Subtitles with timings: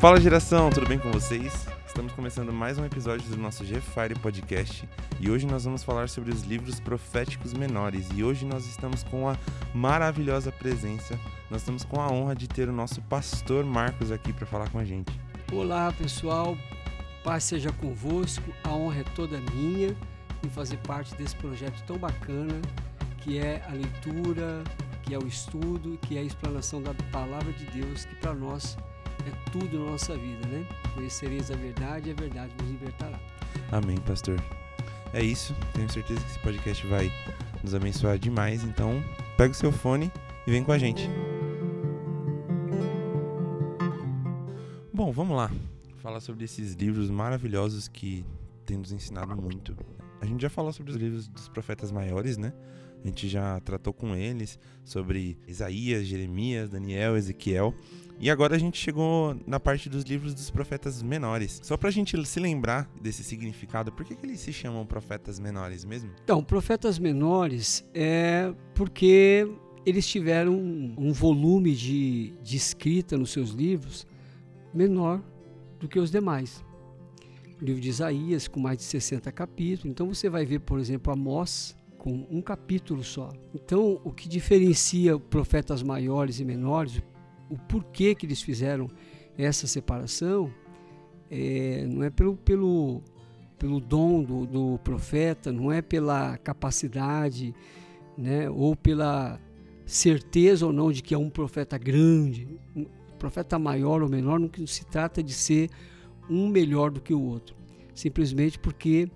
[0.00, 1.66] Fala geração, tudo bem com vocês?
[1.84, 4.88] Estamos começando mais um episódio do nosso G-Fire Podcast
[5.18, 8.06] e hoje nós vamos falar sobre os livros proféticos menores.
[8.14, 9.36] E hoje nós estamos com a
[9.74, 11.18] maravilhosa presença,
[11.50, 14.78] nós estamos com a honra de ter o nosso pastor Marcos aqui para falar com
[14.78, 15.10] a gente.
[15.52, 16.56] Olá pessoal,
[17.24, 19.96] paz seja convosco, a honra é toda minha
[20.46, 22.62] em fazer parte desse projeto tão bacana
[23.16, 24.62] que é a leitura,
[25.02, 28.78] que é o estudo, que é a explanação da palavra de Deus, que para nós
[29.26, 30.66] é tudo na nossa vida, né?
[30.94, 33.18] Conhecereis a verdade e a verdade nos libertará.
[33.72, 34.42] Amém, pastor.
[35.12, 37.10] É isso, tenho certeza que esse podcast vai
[37.62, 39.02] nos abençoar demais, então
[39.36, 40.12] pega o seu fone
[40.46, 41.08] e vem com a gente.
[44.92, 45.50] Bom, vamos lá.
[45.98, 48.24] Falar sobre esses livros maravilhosos que
[48.66, 49.76] têm nos ensinado muito.
[50.20, 52.52] A gente já falou sobre os livros dos profetas maiores, né?
[53.02, 57.72] A gente já tratou com eles sobre Isaías, Jeremias, Daniel, Ezequiel.
[58.20, 61.60] E agora a gente chegou na parte dos livros dos profetas menores.
[61.62, 65.84] Só pra gente se lembrar desse significado, por que, que eles se chamam profetas menores
[65.84, 66.10] mesmo?
[66.24, 69.48] Então, profetas menores é porque
[69.86, 74.06] eles tiveram um volume de, de escrita nos seus livros
[74.74, 75.22] menor
[75.78, 76.64] do que os demais.
[77.60, 79.92] O livro de Isaías, com mais de 60 capítulos.
[79.92, 83.32] Então você vai ver, por exemplo, Amós, com um capítulo só.
[83.54, 87.02] Então, o que diferencia profetas maiores e menores,
[87.48, 88.88] o porquê que eles fizeram
[89.36, 90.52] essa separação,
[91.30, 93.02] é, não é pelo, pelo,
[93.58, 97.54] pelo dom do, do profeta, não é pela capacidade,
[98.16, 99.40] né, ou pela
[99.86, 102.48] certeza ou não de que é um profeta grande.
[102.76, 102.86] Um
[103.18, 105.70] profeta maior ou menor não se trata de ser
[106.28, 107.56] um melhor do que o outro.
[107.94, 109.08] Simplesmente porque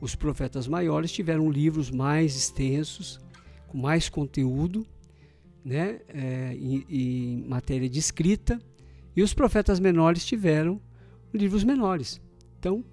[0.00, 3.20] os profetas maiores tiveram livros mais extensos,
[3.68, 4.86] com mais conteúdo,
[5.64, 8.60] né, é, em, em matéria de escrita,
[9.14, 10.80] e os profetas menores tiveram
[11.32, 12.20] livros menores.
[12.58, 12.84] Então,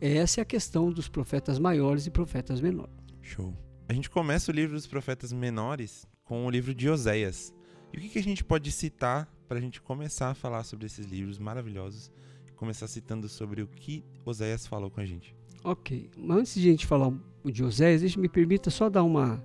[0.00, 2.94] essa é a questão dos profetas maiores e profetas menores.
[3.20, 3.54] Show.
[3.88, 7.54] A gente começa o livro dos profetas menores com o livro de Oséias.
[7.92, 10.86] E o que, que a gente pode citar para a gente começar a falar sobre
[10.86, 12.12] esses livros maravilhosos?
[12.54, 15.34] Começar citando sobre o que Oséias falou com a gente.
[15.64, 17.12] Ok, mas antes de a gente falar
[17.44, 19.42] de Oséias, deixa me permita só dar uma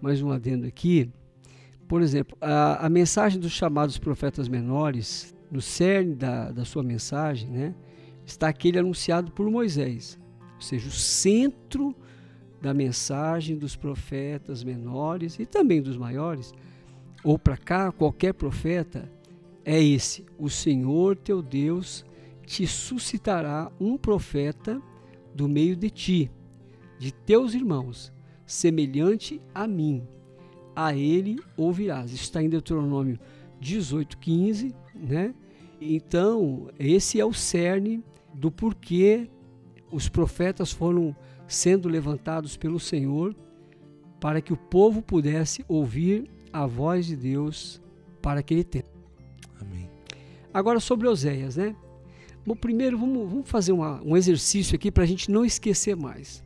[0.00, 1.10] mais um adendo aqui.
[1.92, 7.50] Por exemplo, a, a mensagem dos chamados profetas menores, no cerne da, da sua mensagem,
[7.50, 7.74] né,
[8.24, 10.18] está aquele anunciado por Moisés.
[10.54, 11.94] Ou seja, o centro
[12.62, 16.54] da mensagem dos profetas menores e também dos maiores,
[17.22, 19.12] ou para cá, qualquer profeta,
[19.62, 22.06] é esse: o Senhor teu Deus
[22.46, 24.80] te suscitará um profeta
[25.34, 26.30] do meio de ti,
[26.98, 28.10] de teus irmãos,
[28.46, 30.02] semelhante a mim.
[30.74, 32.12] A ele ouvirás.
[32.12, 33.18] Isso está em Deuteronômio
[33.60, 35.34] 18,15, né?
[35.80, 38.02] Então, esse é o cerne
[38.32, 39.28] do porquê
[39.90, 41.14] os profetas foram
[41.46, 43.34] sendo levantados pelo Senhor
[44.20, 47.80] para que o povo pudesse ouvir a voz de Deus
[48.22, 48.88] para aquele tempo.
[49.60, 49.90] Amém.
[50.54, 51.74] Agora sobre Oséias, né?
[52.46, 56.42] Bom, primeiro vamos, vamos fazer uma, um exercício aqui para a gente não esquecer mais.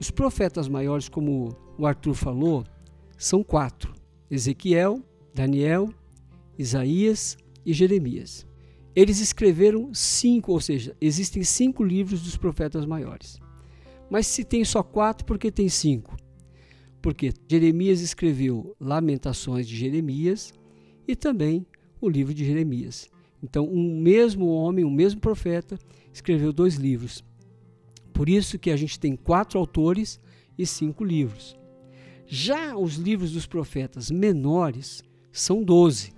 [0.00, 2.64] Os profetas maiores, como o Arthur falou,
[3.16, 3.94] são quatro:
[4.30, 5.02] Ezequiel,
[5.34, 5.92] Daniel,
[6.58, 8.46] Isaías e Jeremias.
[8.94, 13.38] Eles escreveram cinco, ou seja, existem cinco livros dos profetas maiores.
[14.08, 16.16] Mas se tem só quatro, por que tem cinco?
[17.02, 20.52] Porque Jeremias escreveu Lamentações de Jeremias
[21.06, 21.66] e também
[22.00, 23.10] o livro de Jeremias.
[23.42, 25.78] Então, um mesmo homem, um mesmo profeta,
[26.12, 27.22] escreveu dois livros.
[28.12, 30.18] Por isso que a gente tem quatro autores
[30.56, 31.56] e cinco livros.
[32.26, 36.12] Já os livros dos profetas menores são doze.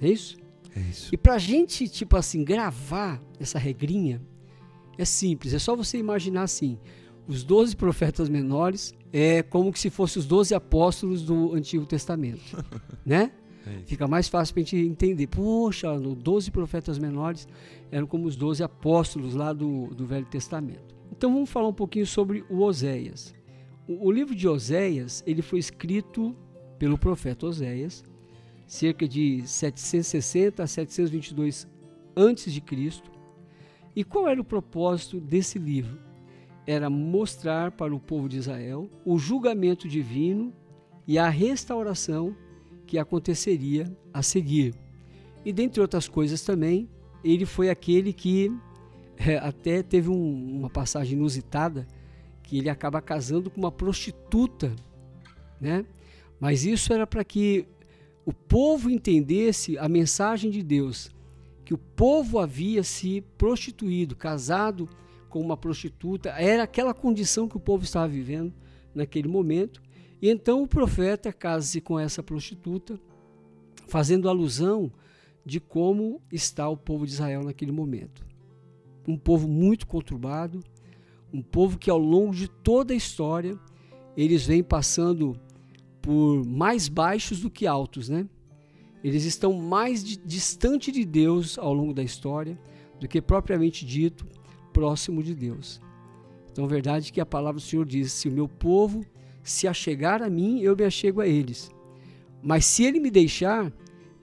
[0.00, 0.36] É isso?
[0.74, 1.12] É isso.
[1.12, 4.22] E para a gente, tipo assim, gravar essa regrinha,
[4.96, 5.52] é simples.
[5.54, 6.78] É só você imaginar assim:
[7.26, 12.64] os doze profetas menores é como se fossem os doze apóstolos do Antigo Testamento,
[13.04, 13.32] né?
[13.66, 15.26] É Fica mais fácil para a gente entender.
[15.26, 17.46] Poxa, os 12 profetas menores
[17.90, 20.96] eram como os 12 apóstolos lá do, do Velho Testamento.
[21.12, 23.34] Então vamos falar um pouquinho sobre o Oséias.
[23.88, 26.36] O, livro de Oséias ele foi escrito
[26.78, 28.04] pelo profeta Oséias,
[28.66, 31.66] cerca de 760 a 722
[32.14, 33.10] antes de Cristo.
[33.96, 35.98] E qual era o propósito desse livro?
[36.66, 40.52] Era mostrar para o povo de Israel o julgamento divino
[41.06, 42.36] e a restauração
[42.86, 44.74] que aconteceria a seguir.
[45.46, 46.90] E dentre outras coisas também,
[47.24, 48.52] ele foi aquele que
[49.16, 51.86] é, até teve um, uma passagem inusitada
[52.48, 54.74] que ele acaba casando com uma prostituta,
[55.60, 55.84] né?
[56.40, 57.66] Mas isso era para que
[58.24, 61.14] o povo entendesse a mensagem de Deus,
[61.62, 64.88] que o povo havia se prostituído, casado
[65.28, 68.54] com uma prostituta, era aquela condição que o povo estava vivendo
[68.94, 69.82] naquele momento.
[70.22, 72.98] E então o profeta casa-se com essa prostituta,
[73.86, 74.90] fazendo alusão
[75.44, 78.26] de como está o povo de Israel naquele momento.
[79.06, 80.64] Um povo muito conturbado,
[81.32, 83.58] um povo que ao longo de toda a história
[84.16, 85.38] eles vêm passando
[86.00, 88.26] por mais baixos do que altos, né?
[89.02, 92.58] Eles estão mais de, distante de Deus ao longo da história
[92.98, 94.26] do que propriamente dito
[94.72, 95.80] próximo de Deus.
[96.50, 99.04] Então, verdade é que a palavra do Senhor diz: se o meu povo
[99.42, 101.70] se achegar a mim, eu me achego a eles.
[102.42, 103.72] Mas se ele me deixar,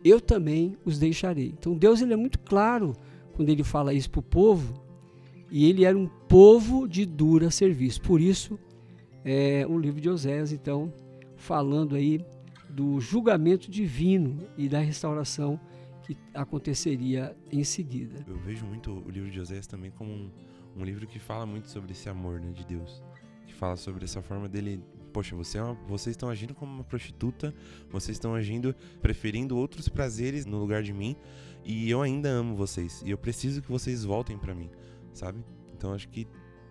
[0.03, 1.53] eu também os deixarei.
[1.57, 2.93] Então, Deus ele é muito claro
[3.33, 4.84] quando ele fala isso para o povo,
[5.51, 8.01] e ele era um povo de dura serviço.
[8.01, 8.59] Por isso,
[9.23, 10.93] é, o livro de Oséias, então,
[11.35, 12.23] falando aí
[12.69, 15.59] do julgamento divino e da restauração
[16.03, 18.23] que aconteceria em seguida.
[18.27, 20.29] Eu vejo muito o livro de Oséias também como um,
[20.75, 23.01] um livro que fala muito sobre esse amor né, de Deus,
[23.47, 24.81] que fala sobre essa forma dele
[25.15, 27.55] poxa, você é uma, vocês estão agindo como uma prostituta,
[27.89, 31.15] vocês estão agindo preferindo outros prazeres no lugar de mim,
[31.63, 34.69] e eu ainda amo vocês, e eu preciso que vocês voltem para mim,
[35.15, 35.43] sabe?
[35.73, 36.27] Então acho que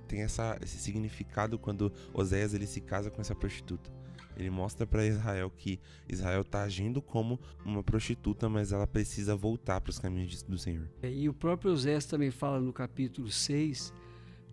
[0.07, 3.91] tem essa, esse significado quando Oséias ele se casa com essa prostituta.
[4.37, 9.81] Ele mostra para Israel que Israel está agindo como uma prostituta, mas ela precisa voltar
[9.81, 10.89] para os caminhos do Senhor.
[11.03, 13.93] É, e o próprio Oséias também fala no capítulo 6,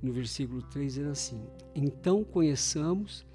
[0.02, 3.26] no versículo 3, dizendo assim: Então conheçamos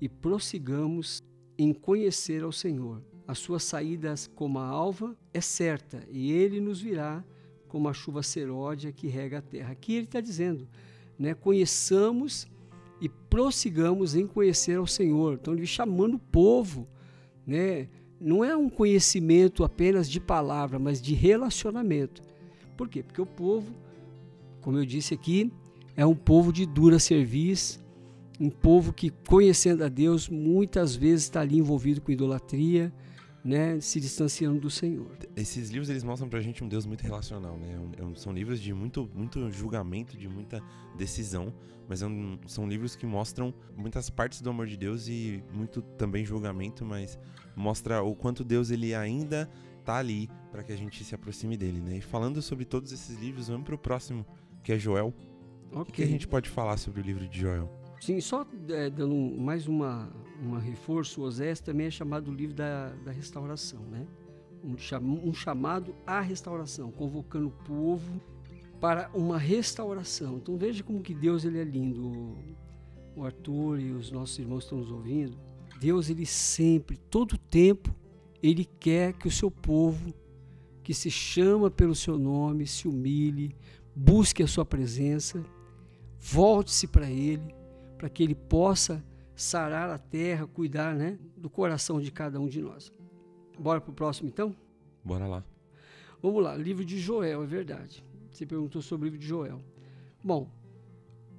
[0.00, 1.22] e prossigamos
[1.58, 3.02] em conhecer ao Senhor.
[3.26, 7.22] As suas saídas como a alva é certa, e ele nos virá
[7.70, 9.72] como a chuva seródia que rega a terra.
[9.72, 10.68] Aqui ele está dizendo,
[11.18, 11.32] né?
[11.34, 12.46] Conheçamos
[13.00, 15.38] e prossigamos em conhecer ao Senhor.
[15.40, 16.86] Então ele chamando o povo,
[17.46, 17.88] né?
[18.20, 22.22] Não é um conhecimento apenas de palavra, mas de relacionamento.
[22.76, 23.02] Por quê?
[23.02, 23.72] Porque o povo,
[24.60, 25.50] como eu disse aqui,
[25.96, 27.80] é um povo de dura serviço,
[28.38, 32.92] um povo que conhecendo a Deus muitas vezes está ali envolvido com idolatria,
[33.44, 35.16] né, se distanciando do Senhor.
[35.34, 37.74] Esses livros eles mostram pra gente um Deus muito relacional, né?
[37.98, 40.62] É são livros de muito, muito julgamento, de muita
[40.96, 41.52] decisão,
[41.88, 42.06] mas é
[42.46, 47.18] são livros que mostram muitas partes do amor de Deus e muito também julgamento, mas
[47.56, 49.50] mostra o quanto Deus ele ainda
[49.84, 51.96] tá ali para que a gente se aproxime dele, né?
[51.96, 54.26] E falando sobre todos esses livros, vamos pro próximo,
[54.62, 55.14] que é Joel.
[55.72, 55.80] Okay.
[55.80, 57.70] O que a gente pode falar sobre o livro de Joel?
[58.00, 60.10] Sim, só é, dando mais uma,
[60.40, 64.06] uma reforço, o Osés também é chamado livro da, da restauração, né?
[64.62, 68.20] Um, um chamado à restauração, convocando o povo
[68.80, 70.36] para uma restauração.
[70.36, 72.36] Então veja como que Deus ele é lindo.
[73.16, 75.36] O, Arthur e os nossos irmãos estão nos ouvindo.
[75.78, 77.94] Deus ele sempre, todo tempo,
[78.42, 80.14] ele quer que o seu povo
[80.82, 83.54] que se chama pelo seu nome se humilhe,
[83.94, 85.44] busque a sua presença,
[86.18, 87.54] volte-se para ele
[88.00, 89.04] para que ele possa
[89.40, 92.92] sarar a terra, cuidar né, do coração de cada um de nós.
[93.58, 94.54] Bora para o próximo então?
[95.04, 95.44] Bora lá.
[96.22, 98.04] Vamos lá, livro de Joel, é verdade.
[98.30, 99.60] Você perguntou sobre o livro de Joel.
[100.22, 100.48] Bom,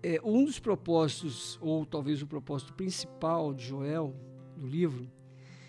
[0.01, 4.15] é, um dos propósitos, ou talvez o propósito principal de Joel,
[4.57, 5.07] do livro,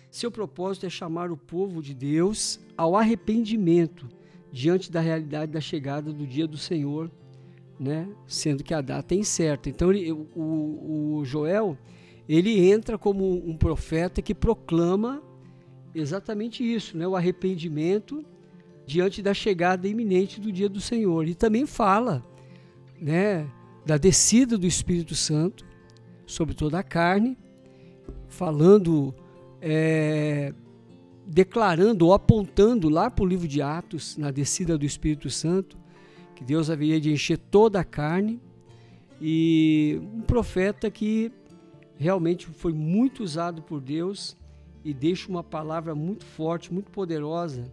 [0.09, 4.07] seu propósito é chamar o povo de Deus ao arrependimento
[4.51, 7.11] diante da realidade da chegada do dia do Senhor
[7.79, 8.07] né?
[8.27, 9.69] Sendo que a data é incerta.
[9.69, 11.77] Então ele, o, o Joel
[12.27, 15.21] ele entra como um profeta que proclama
[15.93, 17.07] exatamente isso, né?
[17.07, 18.25] O arrependimento
[18.85, 21.27] diante da chegada iminente do dia do Senhor.
[21.27, 22.23] E também fala,
[22.99, 23.47] né,
[23.85, 25.65] da descida do Espírito Santo
[26.25, 27.37] sobre toda a carne,
[28.27, 29.13] falando,
[29.61, 30.53] é,
[31.25, 35.77] declarando ou apontando lá para o livro de Atos, na descida do Espírito Santo,
[36.35, 38.41] que Deus haveria de encher toda a carne
[39.21, 41.31] e um profeta que
[42.03, 44.35] realmente foi muito usado por Deus
[44.83, 47.71] e deixa uma palavra muito forte, muito poderosa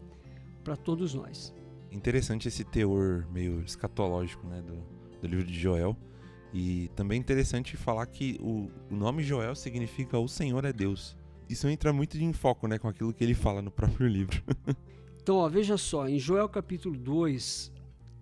[0.62, 1.52] para todos nós.
[1.90, 4.76] Interessante esse teor meio escatológico né, do,
[5.20, 5.96] do livro de Joel.
[6.54, 11.16] E também interessante falar que o, o nome Joel significa o Senhor é Deus.
[11.48, 14.40] Isso entra muito em foco né, com aquilo que ele fala no próprio livro.
[15.20, 17.72] então, ó, veja só, em Joel capítulo 2,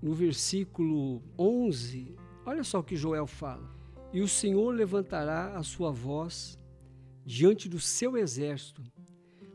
[0.00, 3.77] no versículo 11, olha só o que Joel fala:
[4.12, 6.58] E o Senhor levantará a sua voz
[7.24, 8.82] diante do seu exército,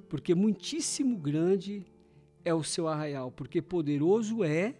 [0.07, 1.85] porque muitíssimo grande
[2.45, 4.75] é o seu arraial, porque poderoso é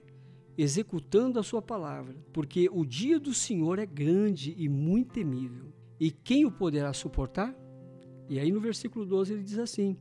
[0.56, 5.74] executando a sua palavra, porque o dia do Senhor é grande e muito temível.
[6.00, 7.56] E quem o poderá suportar?
[8.30, 9.98] E aí no versículo 12 ele diz assim: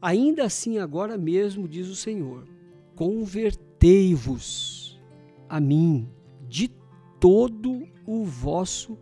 [0.00, 2.48] Ainda assim agora mesmo diz o Senhor,
[2.94, 5.00] convertei convertei-vos
[5.48, 6.06] a mim
[6.46, 6.70] de
[7.18, 8.98] todo o vosso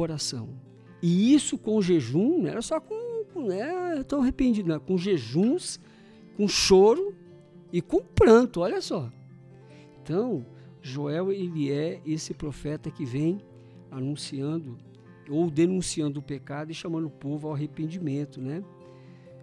[0.00, 0.48] coração.
[1.02, 5.78] E isso com jejum, não era só com, com né, tão arrependido, não, com jejuns,
[6.38, 7.14] com choro
[7.70, 9.12] e com pranto, olha só.
[10.02, 10.46] Então,
[10.80, 13.42] Joel ele é esse profeta que vem
[13.90, 14.78] anunciando
[15.28, 18.64] ou denunciando o pecado e chamando o povo ao arrependimento, né?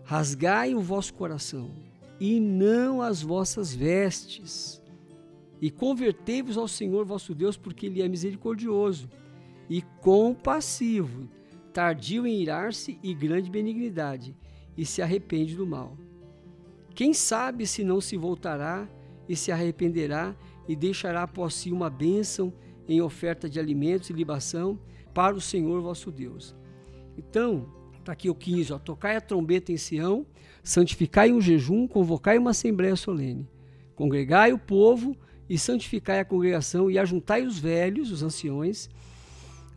[0.03, 1.69] Rasgai o vosso coração
[2.19, 4.81] e não as vossas vestes,
[5.61, 9.07] e convertei-vos ao Senhor vosso Deus, porque ele é misericordioso
[9.69, 11.29] e compassivo,
[11.73, 14.35] tardio em irar-se e grande benignidade,
[14.77, 15.97] e se arrepende do mal.
[16.93, 18.87] Quem sabe se não se voltará
[19.27, 20.35] e se arrependerá
[20.67, 22.53] e deixará após si uma bênção
[22.87, 24.79] em oferta de alimentos e libação
[25.13, 26.55] para o Senhor vosso Deus.
[27.17, 30.25] Então, está aqui o 15, ó, tocai a trombeta em Sião,
[30.63, 33.47] santificai um jejum, convocai uma assembléia solene,
[33.95, 35.17] congregai o povo
[35.49, 38.89] e santificai a congregação e ajuntai os velhos, os anciões,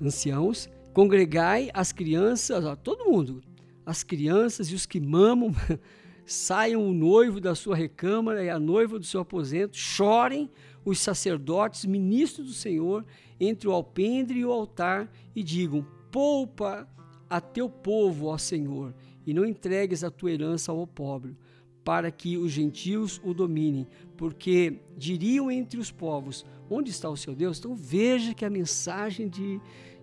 [0.00, 3.42] anciãos, congregai as crianças, ó, todo mundo,
[3.84, 5.54] as crianças e os que mamam,
[6.24, 10.48] saiam o noivo da sua recâmara e a noiva do seu aposento, chorem
[10.84, 13.04] os sacerdotes, ministros do Senhor,
[13.38, 16.88] entre o alpendre e o altar, e digam: Poupa
[17.28, 18.94] a teu povo, ó Senhor,
[19.26, 21.36] e não entregues a tua herança ao pobre,
[21.84, 27.34] para que os gentios o dominem, porque diriam entre os povos: Onde está o seu
[27.34, 27.58] Deus?
[27.58, 29.60] Então veja que a mensagem de,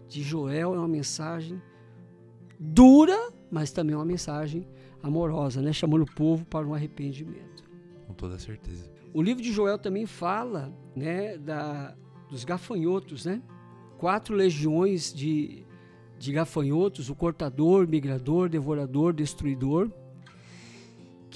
[0.07, 1.62] de Joel é uma mensagem
[2.60, 4.67] dura, mas também uma mensagem
[5.01, 5.72] amorosa, né?
[5.72, 7.63] chamando o povo para um arrependimento.
[8.05, 8.91] Com toda certeza.
[9.13, 11.96] O livro de Joel também fala né, da,
[12.29, 13.41] dos gafanhotos, né?
[13.98, 15.65] Quatro legiões de,
[16.19, 19.91] de gafanhotos, o cortador, migrador, devorador, destruidor,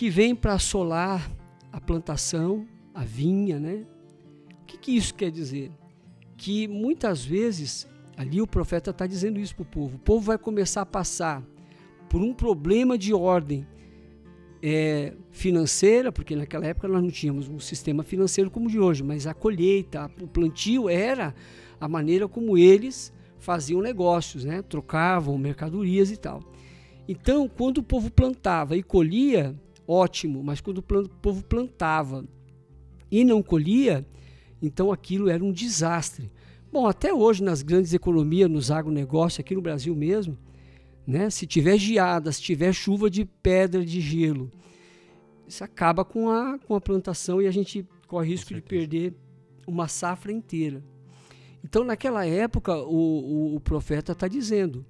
[0.02, 1.32] que vem para assolar
[1.72, 3.86] a plantação, a vinha, né?
[4.64, 5.72] O que, que isso quer dizer?
[6.36, 10.40] Que muitas vezes, ali o profeta está dizendo isso para o povo, o povo vai
[10.40, 11.44] começar a passar
[12.10, 13.64] por um problema de ordem
[14.60, 19.04] é, financeira, porque naquela época nós não tínhamos um sistema financeiro como o de hoje,
[19.04, 21.32] mas a colheita, o plantio era
[21.80, 24.64] a maneira como eles faziam negócios, né?
[24.64, 26.42] trocavam mercadorias e tal.
[27.08, 29.56] Então, quando o povo plantava e colhia,
[29.92, 32.26] ótimo, mas quando o povo plantava
[33.12, 34.08] e não colhia,
[34.62, 36.32] então aquilo era um desastre.
[36.72, 40.38] Bom, até hoje nas grandes economias, nos agronegócios, aqui no Brasil mesmo,
[41.06, 41.30] né?
[41.30, 44.50] Se tiver geada, se tiver chuva de pedra, de gelo,
[45.46, 49.14] isso acaba com a, com a plantação e a gente corre risco de perder
[49.68, 50.82] uma safra inteira.
[51.64, 54.86] Então, naquela época, o, o, o profeta está dizendo,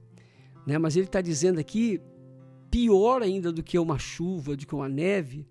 [0.66, 0.78] né?
[0.78, 2.00] mas ele está dizendo aqui,
[2.72, 5.46] pior ainda do que uma chuva, do que uma neve,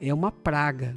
[0.00, 0.96] é uma praga,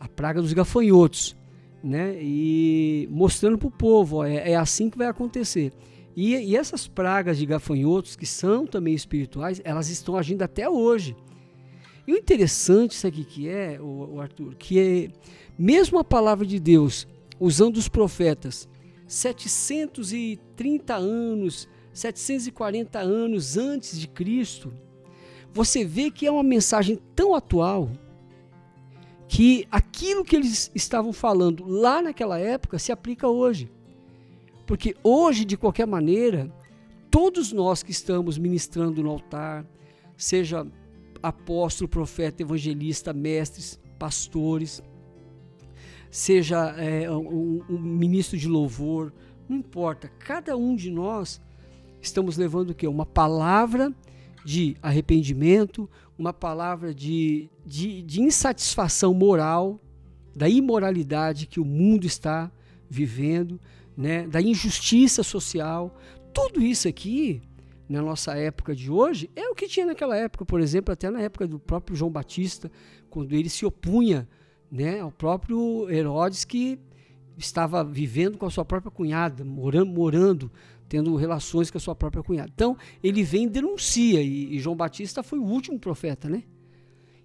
[0.00, 1.36] a praga dos gafanhotos,
[1.84, 2.16] né?
[2.20, 5.72] e mostrando para o povo, ó, é, é assim que vai acontecer.
[6.16, 11.14] E, e, essas pragas de gafanhotos, que são também espirituais, elas estão agindo até hoje.
[12.06, 15.08] E o interessante, isso aqui que é, o, o Arthur, que é
[15.56, 17.06] mesmo a palavra de Deus,
[17.38, 18.68] usando os profetas,
[19.06, 21.68] 730 anos,
[21.98, 24.72] 740 anos antes de Cristo,
[25.52, 27.90] você vê que é uma mensagem tão atual
[29.26, 33.70] que aquilo que eles estavam falando lá naquela época se aplica hoje.
[34.66, 36.52] Porque hoje, de qualquer maneira,
[37.10, 39.66] todos nós que estamos ministrando no altar,
[40.16, 40.66] seja
[41.22, 44.82] apóstolo, profeta, evangelista, mestres, pastores,
[46.10, 49.12] seja é, um, um, ministro de louvor,
[49.48, 51.40] não importa, cada um de nós
[52.00, 52.86] estamos levando o quê?
[52.86, 53.92] Uma palavra
[54.44, 55.88] de arrependimento,
[56.18, 59.80] uma palavra de, de, de insatisfação moral,
[60.34, 62.50] da imoralidade que o mundo está
[62.88, 63.60] vivendo,
[63.96, 65.96] né, da injustiça social.
[66.32, 67.42] Tudo isso aqui,
[67.88, 71.20] na nossa época de hoje, é o que tinha naquela época, por exemplo, até na
[71.20, 72.70] época do próprio João Batista,
[73.10, 74.28] quando ele se opunha
[74.70, 76.78] né, ao próprio Herodes, que
[77.36, 80.52] estava vivendo com a sua própria cunhada, morando, morando
[80.88, 82.50] tendo relações com a sua própria cunhada.
[82.52, 86.42] Então, ele vem e denuncia, e, e João Batista foi o último profeta, né?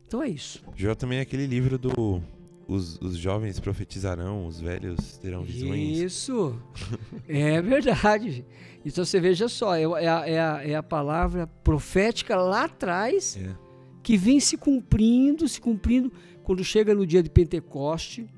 [0.06, 0.64] Então é isso.
[0.76, 2.22] Joel também é aquele livro do
[2.68, 5.98] os, os jovens profetizarão, os velhos terão visões.
[5.98, 6.60] Isso,
[7.28, 8.46] é verdade.
[8.86, 13.38] Então você veja só, é, é, a, é, a, é a palavra profética lá atrás
[13.38, 13.56] é.
[14.02, 16.12] que vem se cumprindo, se cumprindo.
[16.44, 18.30] Quando chega no dia de Pentecoste,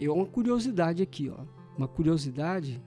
[0.00, 1.44] é uma curiosidade aqui, ó.
[1.76, 2.82] Uma curiosidade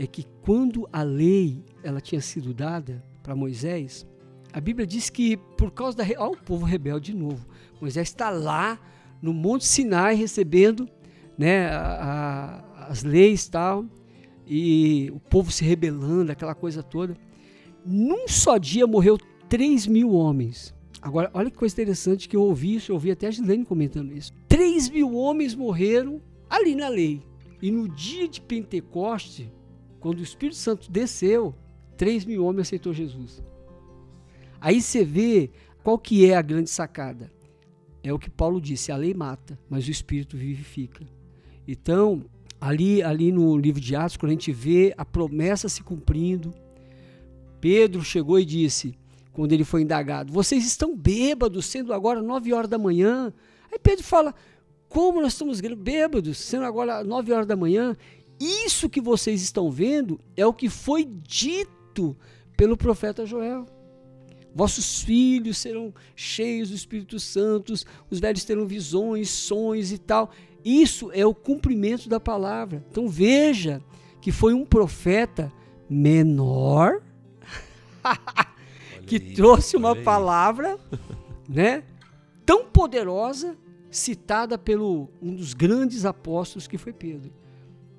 [0.00, 4.06] é que quando a lei ela tinha sido dada para Moisés,
[4.50, 6.04] a Bíblia diz que por causa da.
[6.04, 7.46] Olha o povo rebelde de novo.
[7.78, 8.80] Moisés está lá
[9.20, 10.88] no Monte Sinai recebendo
[11.36, 13.84] né, a, a, as leis tal,
[14.46, 17.14] e o povo se rebelando, aquela coisa toda.
[17.84, 19.18] Num só dia morreu
[19.50, 20.74] 3 mil homens.
[21.02, 24.16] Agora, olha que coisa interessante que eu ouvi isso, eu ouvi até a Gilene comentando
[24.16, 24.32] isso.
[24.48, 27.22] 3 mil homens morreram ali na lei.
[27.60, 29.52] E no dia de Pentecoste,
[30.00, 31.54] quando o Espírito Santo desceu,
[31.96, 33.42] 3 mil homens aceitou Jesus.
[34.60, 35.50] Aí você vê
[35.84, 37.30] qual que é a grande sacada.
[38.02, 41.06] É o que Paulo disse, a lei mata, mas o Espírito vivifica.
[41.68, 42.24] Então,
[42.60, 46.54] ali, ali no livro de Atos, quando a gente vê a promessa se cumprindo,
[47.60, 48.98] Pedro chegou e disse,
[49.32, 53.32] quando ele foi indagado: Vocês estão bêbados, sendo agora nove horas da manhã.
[53.70, 54.34] Aí Pedro fala:
[54.88, 57.96] Como nós estamos bêbados, sendo agora nove horas da manhã?
[58.40, 62.16] Isso que vocês estão vendo é o que foi dito
[62.56, 63.66] pelo profeta Joel.
[64.54, 67.72] Vossos filhos serão cheios do Espírito Santo,
[68.10, 70.30] os velhos terão visões, sonhos e tal.
[70.64, 72.84] Isso é o cumprimento da palavra.
[72.90, 73.82] Então veja
[74.20, 75.52] que foi um profeta
[75.88, 77.02] menor
[79.06, 80.78] que aí, trouxe uma palavra,
[81.48, 81.84] né,
[82.44, 83.56] tão poderosa,
[83.90, 87.32] citada pelo um dos grandes apóstolos que foi Pedro,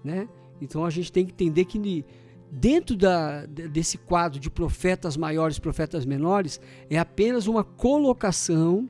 [0.03, 0.27] né?
[0.61, 2.05] Então a gente tem que entender que
[2.51, 8.89] dentro da, desse quadro de profetas maiores, profetas menores, é apenas uma colocação,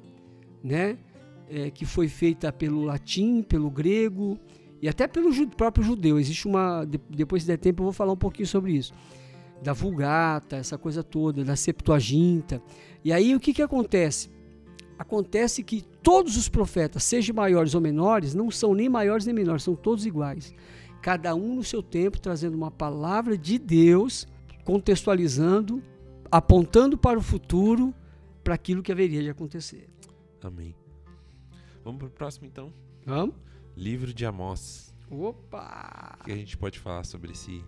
[0.63, 0.97] né,
[1.49, 4.37] é, que foi feita pelo latim, pelo grego
[4.81, 6.19] e até pelo próprio judeu.
[6.19, 8.93] Existe uma, depois se der tempo eu vou falar um pouquinho sobre isso
[9.61, 12.61] da Vulgata, essa coisa toda, da Septuaginta.
[13.03, 14.29] E aí o que, que acontece?
[14.97, 19.63] Acontece que todos os profetas, sejam maiores ou menores, não são nem maiores nem menores,
[19.63, 20.53] são todos iguais.
[21.01, 24.27] Cada um no seu tempo trazendo uma palavra de Deus,
[24.63, 25.81] contextualizando,
[26.31, 27.93] apontando para o futuro,
[28.43, 29.89] para aquilo que haveria de acontecer.
[30.41, 30.75] Amém.
[31.83, 32.73] Vamos para o próximo então?
[33.05, 33.35] Vamos?
[33.75, 34.93] Livro de Amós.
[35.09, 36.17] Opa!
[36.21, 37.63] O que a gente pode falar sobre esse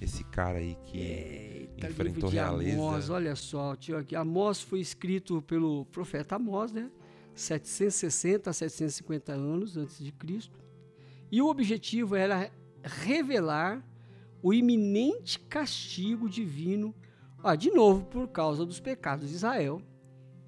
[0.00, 2.74] esse cara aí que Eita, enfrentou realeza.
[2.74, 4.16] Amós, olha só, tio aqui.
[4.16, 6.90] Amós foi escrito pelo profeta Amós, né?
[7.34, 10.61] 760 a 750 anos antes de Cristo.
[11.32, 12.52] E o objetivo era
[12.84, 13.82] revelar
[14.42, 16.94] o iminente castigo divino,
[17.42, 19.80] ah, de novo, por causa dos pecados de Israel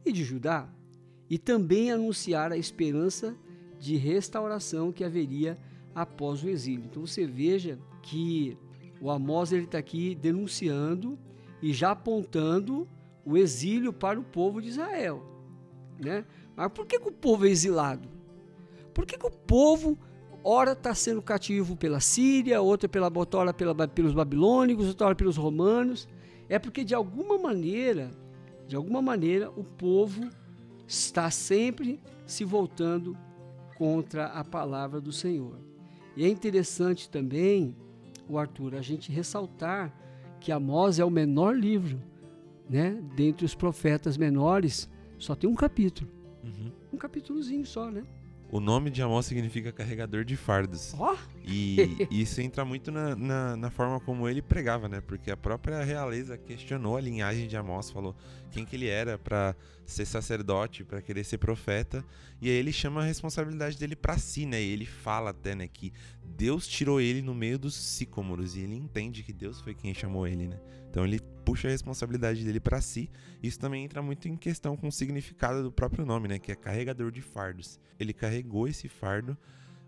[0.05, 0.69] e de Judá,
[1.31, 3.35] e também anunciar a esperança
[3.81, 5.59] de restauração que haveria
[5.95, 6.85] após o exílio.
[6.85, 8.59] Então você veja que
[9.01, 11.19] o Amós está aqui denunciando
[11.63, 12.87] e já apontando
[13.25, 15.25] o exílio para o povo de Israel,
[15.99, 16.27] né?
[16.55, 18.07] Mas por que, que o povo é exilado?
[18.93, 19.99] Por que, que o povo
[20.45, 25.37] ora está sendo cativo pela Síria, outra pela outra pela, pelos babilônicos, outra hora pelos
[25.37, 26.07] romanos?
[26.49, 28.11] É porque de alguma maneira,
[28.69, 30.29] de alguma maneira, o povo
[30.87, 33.17] está sempre se voltando
[33.77, 35.59] contra a palavra do Senhor.
[36.17, 37.75] E é interessante também
[38.29, 39.93] o Arthur, a gente ressaltar
[40.41, 42.01] que Amós é o menor livro,
[42.69, 43.03] né?
[43.17, 46.11] Dentre os profetas menores, só tem um capítulo.
[46.43, 46.73] Uhum.
[46.93, 48.05] Um capítulozinho só, né?
[48.55, 50.95] O nome de Amós significa carregador de fardos.
[50.97, 51.17] Oh.
[51.47, 55.01] E isso entra muito na, na, na, forma como ele pregava, né?
[55.01, 58.17] Porque a própria realeza questionou a linhagem de Amós, falou
[58.51, 59.55] quem que ele era para
[59.85, 62.05] ser sacerdote, para querer ser profeta.
[62.41, 64.63] E aí ele chama a responsabilidade dele para si, né?
[64.63, 65.93] E ele fala até, né, que
[66.25, 70.27] Deus tirou ele no meio dos sicômoros e ele entende que Deus foi quem chamou
[70.27, 70.59] ele, né?
[70.91, 73.11] Então ele puxa a responsabilidade dele para si.
[73.43, 76.55] Isso também entra muito em questão com o significado do próprio nome, né, que é
[76.55, 77.79] carregador de fardos.
[77.99, 79.37] Ele carregou esse fardo,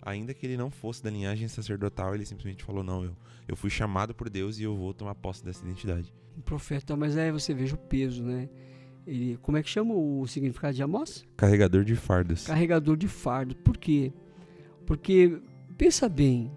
[0.07, 3.17] ainda que ele não fosse da linhagem sacerdotal, ele simplesmente falou: "Não, eu,
[3.49, 6.15] eu fui chamado por Deus e eu vou tomar posse dessa identidade".
[6.39, 8.49] Um profeta, mas aí você veja o peso, né?
[9.07, 11.25] Ele, como é que chama o significado de Amós?
[11.37, 12.47] Carregador de fardos.
[12.47, 13.57] Carregador de fardos.
[13.63, 14.13] Por quê?
[14.85, 15.41] Porque
[15.77, 16.53] pensa bem,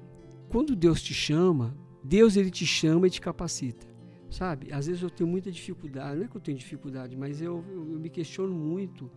[0.50, 3.88] quando Deus te chama, Deus ele te chama e te capacita.
[4.30, 4.72] Sabe?
[4.72, 7.94] Às vezes eu tenho muita dificuldade, não é que eu tenho dificuldade, mas eu, eu,
[7.94, 9.10] eu me questiono muito.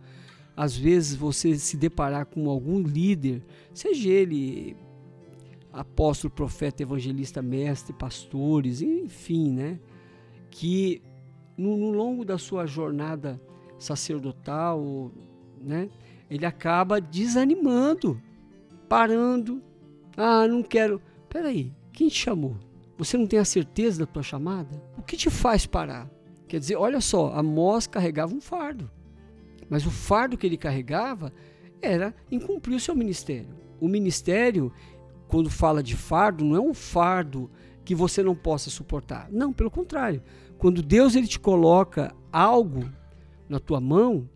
[0.55, 4.75] Às vezes você se deparar com algum líder, seja ele
[5.71, 9.79] apóstolo, profeta, evangelista, mestre, pastores, enfim, né?
[10.51, 11.01] Que
[11.57, 13.41] no, no longo da sua jornada
[13.79, 15.11] sacerdotal,
[15.59, 15.89] né?
[16.29, 18.21] Ele acaba desanimando,
[18.87, 19.61] parando.
[20.15, 21.01] Ah, não quero.
[21.27, 22.55] Peraí, quem te chamou?
[22.97, 24.81] Você não tem a certeza da tua chamada?
[24.97, 26.09] O que te faz parar?
[26.47, 28.89] Quer dizer, olha só, Amós carregava um fardo.
[29.69, 31.33] Mas o fardo que ele carregava
[31.81, 33.55] era em cumprir o seu ministério.
[33.79, 34.71] O ministério,
[35.27, 37.49] quando fala de fardo, não é um fardo
[37.83, 39.29] que você não possa suportar.
[39.31, 40.23] Não, pelo contrário.
[40.57, 42.89] Quando Deus ele te coloca algo
[43.49, 44.29] na tua mão,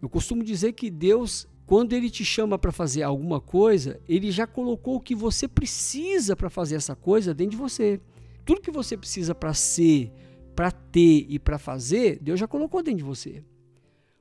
[0.00, 4.46] eu costumo dizer que Deus quando ele te chama para fazer alguma coisa, ele já
[4.46, 8.00] colocou o que você precisa para fazer essa coisa dentro de você.
[8.42, 10.10] Tudo que você precisa para ser,
[10.56, 13.44] para ter e para fazer, Deus já colocou dentro de você.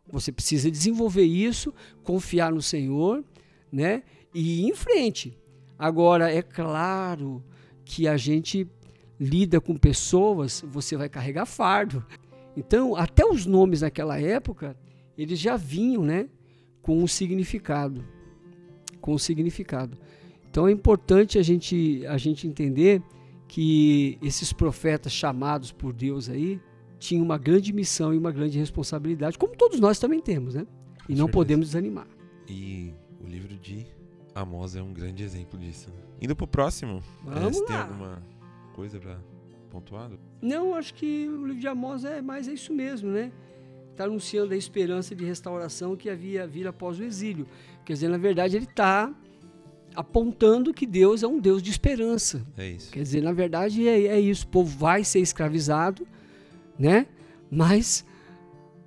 [0.10, 3.24] Você precisa desenvolver isso, confiar no Senhor,
[3.72, 4.04] né?
[4.34, 5.38] E ir em frente.
[5.78, 7.44] Agora, é claro
[7.84, 8.68] que a gente
[9.20, 12.06] lida com pessoas, você vai carregar fardo.
[12.56, 14.78] Então, até os nomes naquela época,
[15.18, 16.30] eles já vinham, né?
[16.88, 18.02] com um significado,
[19.02, 19.98] com um significado.
[20.50, 23.02] Então é importante a gente a gente entender
[23.46, 26.62] que esses profetas chamados por Deus aí
[27.00, 30.66] tinham uma grande missão e uma grande responsabilidade, como todos nós também temos, né?
[31.08, 32.08] E não podemos desanimar.
[32.48, 33.86] E o livro de
[34.36, 35.90] Amós é um grande exemplo disso.
[35.90, 36.02] Né?
[36.22, 37.68] Indo pro próximo, Vamos lá.
[37.68, 38.24] tem alguma
[38.74, 39.18] coisa para
[39.70, 40.12] pontuar?
[40.42, 43.32] Não, acho que o livro de Amós é mais é isso mesmo, né?
[43.98, 47.48] está anunciando a esperança de restauração que havia vir após o exílio.
[47.84, 49.12] Quer dizer, na verdade, ele está
[49.96, 52.46] apontando que Deus é um Deus de esperança.
[52.56, 52.92] É isso.
[52.92, 54.46] Quer dizer, na verdade, é, é isso.
[54.46, 56.08] O povo vai ser escravizado,
[56.78, 57.08] né?
[57.50, 58.06] Mas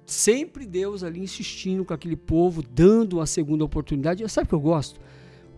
[0.05, 4.29] sempre Deus ali insistindo com aquele povo, dando a segunda oportunidade.
[4.29, 5.01] Sabe o que eu gosto?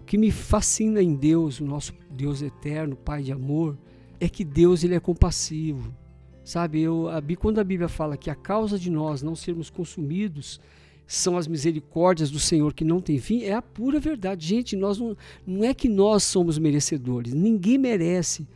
[0.03, 3.79] O que me fascina em Deus, o nosso Deus eterno, Pai de amor,
[4.21, 5.95] é que Deus ele é compassivo.
[6.45, 10.61] Sabe, eu, a, quando a Bíblia fala que a causa de nós não sermos consumidos
[11.07, 14.47] são as misericórdias do Senhor que não tem fim, é a pura verdade.
[14.47, 15.17] Gente, nós não,
[15.47, 18.47] não é que nós somos merecedores, ninguém merece.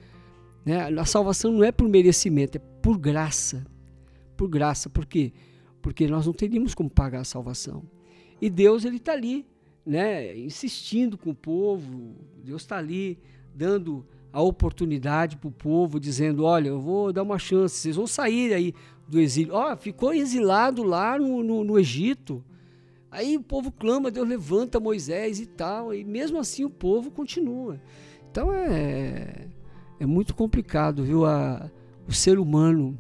[0.67, 0.81] Né?
[0.99, 3.65] A salvação não é por merecimento, é por graça.
[4.37, 5.33] Por graça, por quê?
[5.81, 7.85] Porque nós não teríamos como pagar a salvação.
[8.41, 9.47] E Deus ele está ali,
[9.87, 13.17] né, insistindo com o povo, Deus está ali
[13.55, 18.07] dando a oportunidade para o povo, dizendo: olha, eu vou dar uma chance, vocês vão
[18.07, 18.75] sair aí
[19.09, 19.55] do exílio.
[19.55, 22.45] Ó, oh, ficou exilado lá no, no, no, Egito.
[23.09, 27.81] Aí o povo clama, Deus levanta Moisés e tal, e mesmo assim o povo continua.
[28.31, 29.49] Então é,
[29.99, 31.25] é muito complicado, viu?
[31.25, 31.71] A,
[32.07, 32.99] o ser humano.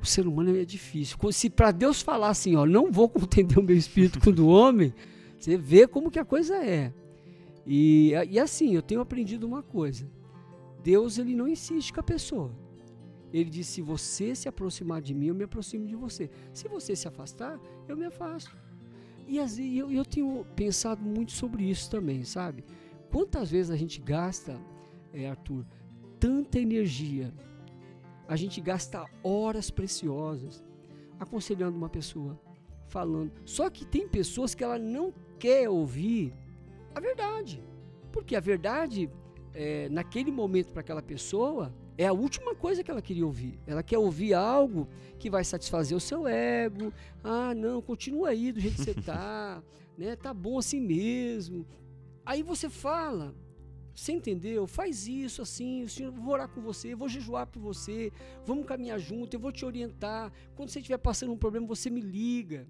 [0.00, 1.16] O ser humano é difícil.
[1.32, 4.46] Se para Deus falar assim, ó, não vou contender o meu espírito com o do
[4.46, 4.94] homem,
[5.38, 6.92] você vê como que a coisa é.
[7.66, 10.08] E, e assim, eu tenho aprendido uma coisa.
[10.82, 12.52] Deus ele não insiste com a pessoa.
[13.32, 16.30] Ele diz: se você se aproximar de mim, eu me aproximo de você.
[16.52, 18.56] Se você se afastar, eu me afasto.
[19.26, 22.64] E assim, eu, eu tenho pensado muito sobre isso também, sabe?
[23.10, 24.60] Quantas vezes a gente gasta,
[25.12, 25.66] é, Arthur,
[26.18, 27.32] tanta energia,
[28.28, 30.64] a gente gasta horas preciosas
[31.18, 32.38] aconselhando uma pessoa,
[32.88, 33.32] falando.
[33.44, 36.32] Só que tem pessoas que ela não quer ouvir
[36.94, 37.62] a verdade.
[38.12, 39.10] Porque a verdade
[39.54, 43.58] é, naquele momento para aquela pessoa é a última coisa que ela queria ouvir.
[43.66, 46.92] Ela quer ouvir algo que vai satisfazer o seu ego.
[47.24, 49.62] Ah, não, continua aí do jeito que você tá,
[49.96, 50.14] né?
[50.14, 51.66] Tá bom assim mesmo.
[52.24, 53.34] Aí você fala,
[53.96, 54.66] você entendeu?
[54.66, 58.12] Faz isso assim, o senhor, vou orar com você, vou jejuar por você,
[58.44, 60.32] vamos caminhar junto, eu vou te orientar.
[60.54, 62.68] Quando você estiver passando um problema, você me liga.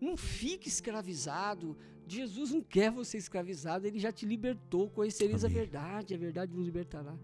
[0.00, 6.14] Não fique escravizado Jesus não quer você escravizado, ele já te libertou, conhecereis a verdade,
[6.14, 7.14] a verdade vos libertará.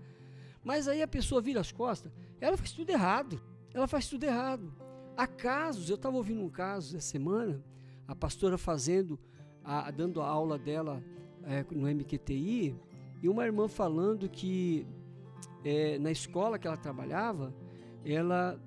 [0.64, 3.40] Mas aí a pessoa vira as costas, ela faz tudo errado.
[3.73, 4.75] Ela faz tudo errado.
[5.16, 7.62] Há casos, eu estava ouvindo um caso essa semana,
[8.07, 9.19] a pastora fazendo,
[9.62, 11.03] a, dando a aula dela
[11.45, 12.75] é, no MQTI,
[13.22, 14.87] e uma irmã falando que
[15.64, 17.54] é, na escola que ela trabalhava,
[18.04, 18.61] ela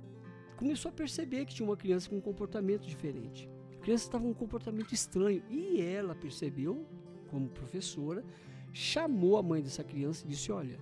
[0.58, 3.50] começou a perceber que tinha uma criança com um comportamento diferente
[3.84, 5.44] criança estava com um comportamento estranho.
[5.50, 6.88] E ela percebeu,
[7.30, 8.24] como professora,
[8.72, 10.80] chamou a mãe dessa criança e disse: Olha,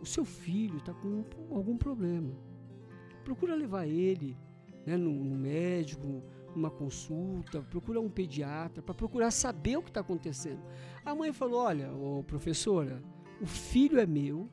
[0.00, 2.32] o seu filho está com algum problema.
[3.24, 4.36] Procura levar ele
[4.86, 6.22] né, no, no médico,
[6.54, 10.60] numa consulta, procura um pediatra para procurar saber o que está acontecendo.
[11.04, 13.02] A mãe falou: Olha, ô, professora,
[13.40, 14.48] o filho é meu,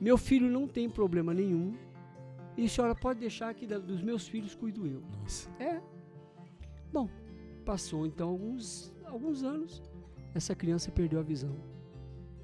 [0.00, 1.76] meu filho não tem problema nenhum,
[2.56, 5.02] e a senhora pode deixar que dos meus filhos cuido eu.
[5.22, 5.50] Nossa.
[5.58, 5.80] É,
[6.92, 7.08] Bom,
[7.64, 9.82] passou então alguns, alguns anos,
[10.34, 11.56] essa criança perdeu a visão.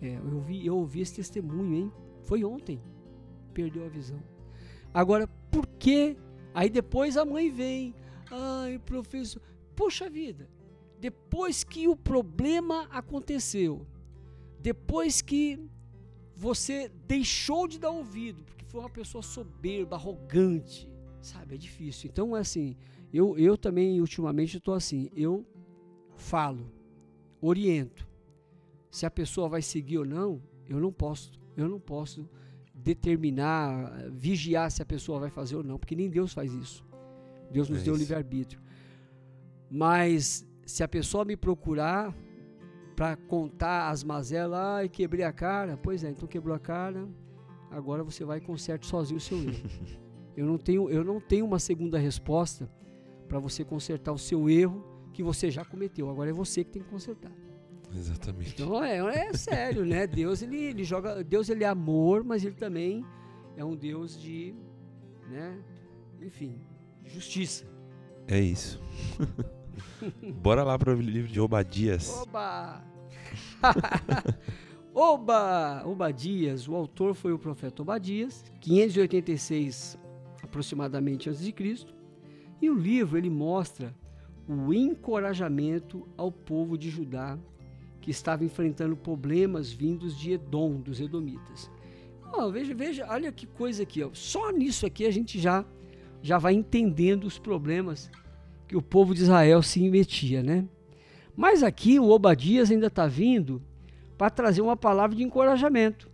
[0.01, 1.93] É, eu, vi, eu ouvi esse testemunho, hein?
[2.23, 2.81] Foi ontem.
[3.53, 4.23] Perdeu a visão.
[4.95, 6.17] Agora, por que?
[6.55, 7.95] Aí depois a mãe vem.
[8.31, 9.41] Ai, professor.
[9.75, 10.49] Poxa vida.
[10.99, 13.87] Depois que o problema aconteceu,
[14.59, 15.61] depois que
[16.35, 20.89] você deixou de dar ouvido, porque foi uma pessoa soberba, arrogante,
[21.21, 21.55] sabe?
[21.55, 22.11] É difícil.
[22.11, 22.77] Então, assim,
[23.13, 25.11] eu, eu também, ultimamente, estou assim.
[25.15, 25.47] Eu
[26.17, 26.71] falo,
[27.41, 28.07] oriento.
[28.91, 31.33] Se a pessoa vai seguir ou não, eu não posso.
[31.57, 32.29] Eu não posso
[32.75, 36.85] determinar, vigiar se a pessoa vai fazer ou não, porque nem Deus faz isso.
[37.51, 38.61] Deus nos é deu livre-arbítrio.
[39.71, 42.15] Mas se a pessoa me procurar,
[42.97, 45.77] para contar as mazelas, ai, quebrei a cara.
[45.77, 47.07] Pois é, então quebrou a cara,
[47.71, 49.71] agora você vai e conserte sozinho o seu erro.
[50.35, 52.71] eu não tenho, eu não tenho uma segunda resposta
[53.29, 54.83] para você consertar o seu erro
[55.13, 56.09] que você já cometeu.
[56.09, 57.33] Agora é você que tem que consertar.
[57.95, 58.55] Exatamente.
[58.55, 60.07] Então é, é sério, né?
[60.07, 63.05] Deus ele, ele joga, Deus ele é amor, mas ele também
[63.57, 64.55] é um Deus de,
[65.29, 65.59] né?
[66.21, 66.61] Enfim,
[67.07, 67.65] justiça.
[68.29, 68.81] É isso.
[70.41, 72.11] Bora lá para o livro de Obadias.
[72.23, 72.85] Oba!
[74.95, 75.83] Oba!
[75.87, 79.99] Obadias, o autor foi o profeta Obadias, 586
[80.43, 81.95] aproximadamente antes de Cristo.
[82.61, 83.95] E o livro ele mostra
[84.49, 87.39] o encorajamento ao povo de Judá
[88.01, 91.71] que estava enfrentando problemas vindos de Edom, dos edomitas.
[92.33, 94.11] Oh, veja, veja, olha que coisa aqui, ó.
[94.13, 95.65] só nisso aqui a gente já
[96.27, 98.11] já vai entendendo os problemas
[98.67, 100.67] que o povo de Israel se metia, né?
[101.37, 103.63] Mas aqui o Obadias ainda está vindo
[104.19, 106.11] para trazer uma palavra de encorajamento.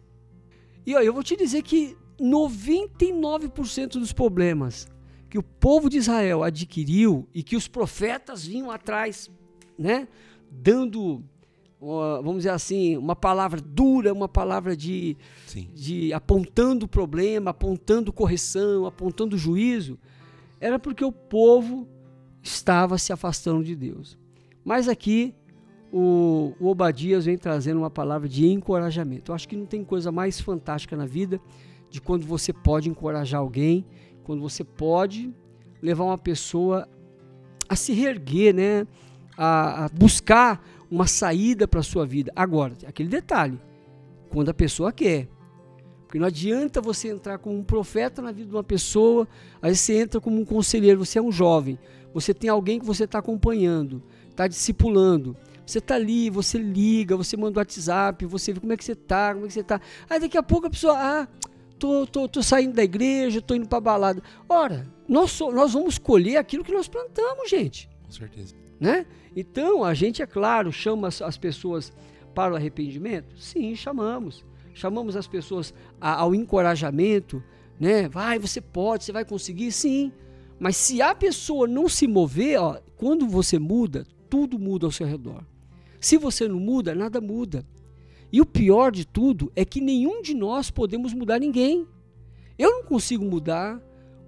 [0.85, 4.87] E ó, eu vou te dizer que 99% dos problemas
[5.31, 9.31] que o povo de Israel adquiriu e que os profetas vinham atrás,
[9.79, 10.07] né,
[10.51, 11.25] dando
[12.23, 15.17] vamos dizer assim, uma palavra dura, uma palavra de,
[15.75, 19.99] de apontando o problema, apontando correção, apontando juízo,
[20.61, 21.89] era porque o povo
[22.41, 24.17] estava se afastando de Deus.
[24.65, 25.35] Mas aqui
[25.93, 29.33] o, o Obadias vem trazendo uma palavra de encorajamento.
[29.33, 31.41] Eu acho que não tem coisa mais fantástica na vida
[31.91, 33.85] de quando você pode encorajar alguém,
[34.23, 35.35] quando você pode
[35.83, 36.89] levar uma pessoa
[37.69, 38.87] a se reerguer, né?
[39.37, 42.31] a, a buscar uma saída para a sua vida.
[42.37, 43.59] Agora, aquele detalhe,
[44.29, 45.27] quando a pessoa quer.
[46.07, 49.27] Porque não adianta você entrar como um profeta na vida de uma pessoa,
[49.63, 51.79] aí você entra como um conselheiro, você é um jovem,
[52.13, 55.35] você tem alguém que você está acompanhando, está discipulando.
[55.65, 58.93] Você está ali, você liga, você manda o WhatsApp, você vê como é que você
[58.93, 59.81] está, como é que você está.
[60.11, 61.29] Aí daqui a pouco a pessoa, ah,
[61.79, 64.23] tô, tô, tô saindo da igreja, tô indo para balada.
[64.47, 67.89] Ora, nós, nós vamos colher aquilo que nós plantamos, gente.
[68.05, 68.55] Com certeza.
[68.79, 69.07] Né?
[69.35, 71.93] Então, a gente, é claro, chama as pessoas
[72.35, 73.37] para o arrependimento?
[73.39, 74.45] Sim, chamamos.
[74.75, 77.43] Chamamos as pessoas ao encorajamento,
[77.79, 78.09] né?
[78.09, 80.13] Vai, você pode, você vai conseguir, sim.
[80.59, 85.07] Mas se a pessoa não se mover, ó, quando você muda, tudo muda ao seu
[85.07, 85.45] redor.
[86.01, 87.67] Se você não muda, nada muda.
[88.33, 91.87] E o pior de tudo é que nenhum de nós podemos mudar ninguém.
[92.59, 93.81] Eu não consigo mudar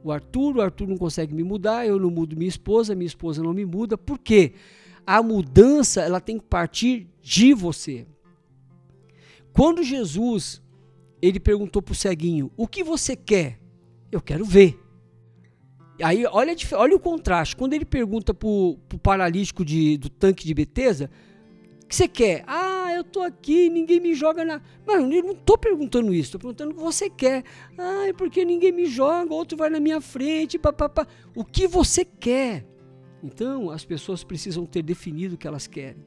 [0.02, 3.42] o Arthur, o Arthur não consegue me mudar, eu não mudo minha esposa, minha esposa
[3.42, 3.96] não me muda.
[3.96, 4.52] Por quê?
[5.06, 8.06] A mudança ela tem que partir de você.
[9.52, 10.62] Quando Jesus
[11.22, 13.58] ele perguntou para o ceguinho: O que você quer?
[14.12, 14.78] Eu quero ver.
[16.02, 17.56] Aí olha, olha o contraste.
[17.56, 21.10] Quando ele pergunta para o paralítico de, do tanque de Betesda:
[21.82, 22.44] O que você quer?
[22.46, 24.60] Ah, eu estou aqui, ninguém me joga na.
[24.86, 27.44] Mano, eu não estou perguntando isso, estou perguntando o que você quer.
[27.78, 31.06] Ah, é porque ninguém me joga, outro vai na minha frente, papapá.
[31.34, 32.66] O que você quer?
[33.24, 36.04] Então, as pessoas precisam ter definido o que elas querem,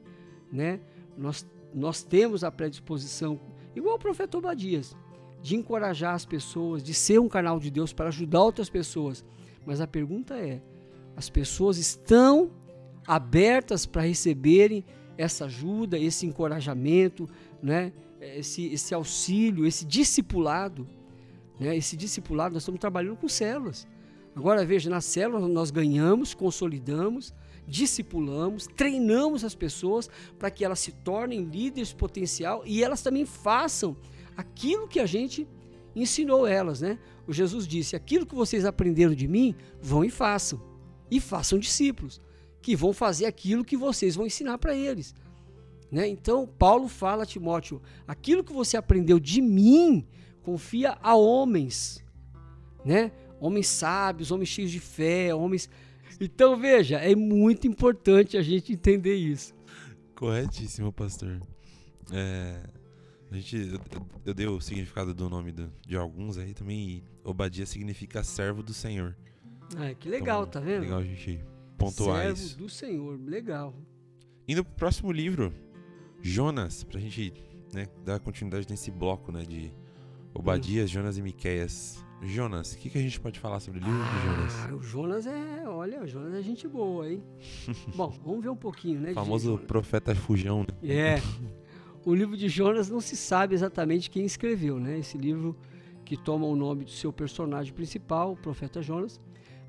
[0.52, 0.78] né?
[1.16, 3.40] Nós, nós temos a predisposição,
[3.74, 4.96] igual o profeta Obadias,
[5.42, 9.24] de encorajar as pessoas, de ser um canal de Deus para ajudar outras pessoas.
[9.66, 10.62] Mas a pergunta é:
[11.16, 12.52] as pessoas estão
[13.04, 14.84] abertas para receberem
[15.16, 17.28] essa ajuda, esse encorajamento,
[17.60, 17.92] né?
[18.20, 20.86] esse, esse auxílio, esse discipulado?
[21.58, 21.76] Né?
[21.76, 23.88] Esse discipulado, nós estamos trabalhando com células.
[24.38, 27.34] Agora veja, na célula nós ganhamos, consolidamos,
[27.66, 33.96] discipulamos, treinamos as pessoas para que elas se tornem líderes potencial e elas também façam
[34.36, 35.44] aquilo que a gente
[35.92, 37.00] ensinou elas, né?
[37.26, 40.62] O Jesus disse: "Aquilo que vocês aprenderam de mim, vão e façam.
[41.10, 42.20] E façam discípulos
[42.62, 45.16] que vão fazer aquilo que vocês vão ensinar para eles."
[45.90, 46.06] Né?
[46.06, 50.06] Então, Paulo fala a Timóteo: "Aquilo que você aprendeu de mim,
[50.44, 52.04] confia a homens."
[52.84, 53.10] Né?
[53.40, 55.68] Homens sábios, homens cheios de fé, homens.
[56.20, 59.54] Então veja, é muito importante a gente entender isso.
[60.14, 61.40] Corretíssimo, pastor.
[62.12, 62.60] É,
[63.30, 63.80] a gente, eu,
[64.24, 66.88] eu, dei o significado do nome do, de alguns aí também.
[66.88, 69.16] E Obadia significa servo do Senhor.
[69.76, 70.82] Ah, que legal, então, tá vendo?
[70.82, 71.40] Legal a gente
[71.76, 72.48] pontuar servo isso.
[72.48, 73.74] Servo do Senhor, legal.
[74.48, 75.52] Indo pro próximo livro,
[76.22, 77.34] Jonas, pra gente
[77.72, 79.70] né, dar continuidade nesse bloco né, de
[80.32, 80.94] Obadias, hum.
[80.94, 82.04] Jonas e Miqueias.
[82.22, 84.72] Jonas, o que, que, a gente pode falar sobre o livro ah, Jonas?
[84.72, 87.22] O Jonas é, olha, o Jonas é gente boa, hein?
[87.94, 89.12] Bom, vamos ver um pouquinho, né?
[89.12, 90.66] O famoso profeta fujão, né?
[90.82, 91.22] É.
[92.04, 94.98] O livro de Jonas não se sabe exatamente quem escreveu, né?
[94.98, 95.56] Esse livro
[96.04, 99.20] que toma o nome do seu personagem principal, o profeta Jonas.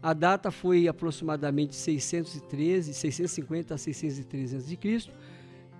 [0.02, 5.12] A data foi aproximadamente 613, 650 a 613 a.C.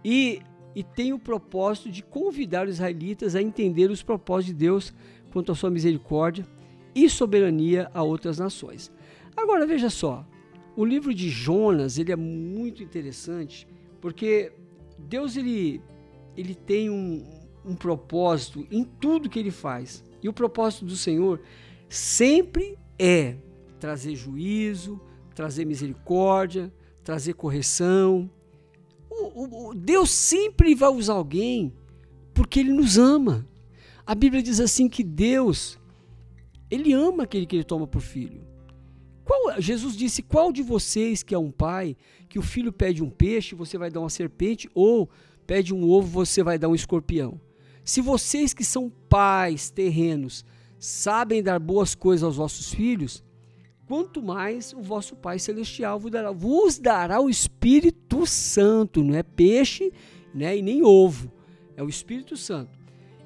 [0.04, 0.42] E,
[0.76, 4.94] e tem o propósito de convidar os israelitas a entender os propósitos de Deus
[5.32, 6.46] quanto à sua misericórdia
[6.94, 8.92] e soberania a outras nações.
[9.36, 10.26] Agora veja só,
[10.76, 13.68] o livro de Jonas ele é muito interessante
[14.02, 14.52] porque
[14.98, 15.82] Deus ele,
[16.36, 17.26] ele tem um,
[17.66, 21.42] um propósito em tudo que ele faz e o propósito do Senhor
[21.88, 23.38] sempre é
[23.80, 25.00] trazer juízo,
[25.34, 26.72] trazer misericórdia,
[27.04, 28.30] trazer correção.
[29.10, 31.74] O, o, Deus sempre vai usar alguém
[32.34, 33.48] porque Ele nos ama.
[34.06, 35.80] A Bíblia diz assim que Deus,
[36.70, 38.42] Ele ama aquele que Ele toma por filho.
[39.24, 41.96] Qual, Jesus disse: Qual de vocês que é um pai,
[42.28, 45.10] que o filho pede um peixe, você vai dar uma serpente, ou
[45.46, 47.40] pede um ovo, você vai dar um escorpião?
[47.84, 50.46] Se vocês que são pais terrenos
[50.78, 53.24] sabem dar boas coisas aos vossos filhos,
[53.86, 59.24] quanto mais o vosso Pai Celestial vos dará, vos dará o Espírito Santo, não é
[59.24, 59.92] peixe
[60.34, 61.32] né, e nem ovo,
[61.76, 62.78] é o Espírito Santo.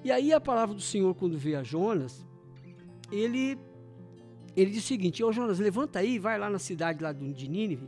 [0.03, 2.25] E aí a palavra do Senhor, quando veio a Jonas,
[3.13, 3.58] ele,
[4.56, 7.88] ele diz o seguinte, ô Jonas, levanta aí, vai lá na cidade lá de Nínive,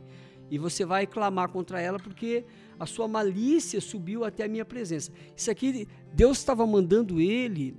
[0.50, 2.44] e você vai clamar contra ela, porque
[2.78, 5.10] a sua malícia subiu até a minha presença.
[5.34, 7.76] Isso aqui, Deus estava mandando ele,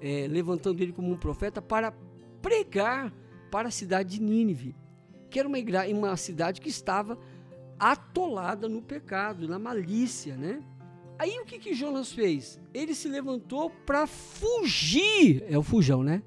[0.00, 1.92] é, levantando ele como um profeta, para
[2.40, 3.12] pregar
[3.50, 4.74] para a cidade de Nínive,
[5.28, 5.58] que era uma,
[5.92, 7.18] uma cidade que estava
[7.78, 10.62] atolada no pecado, na malícia, né?
[11.18, 12.60] Aí o que, que Jonas fez?
[12.74, 16.22] Ele se levantou para fugir, é o fujão, né?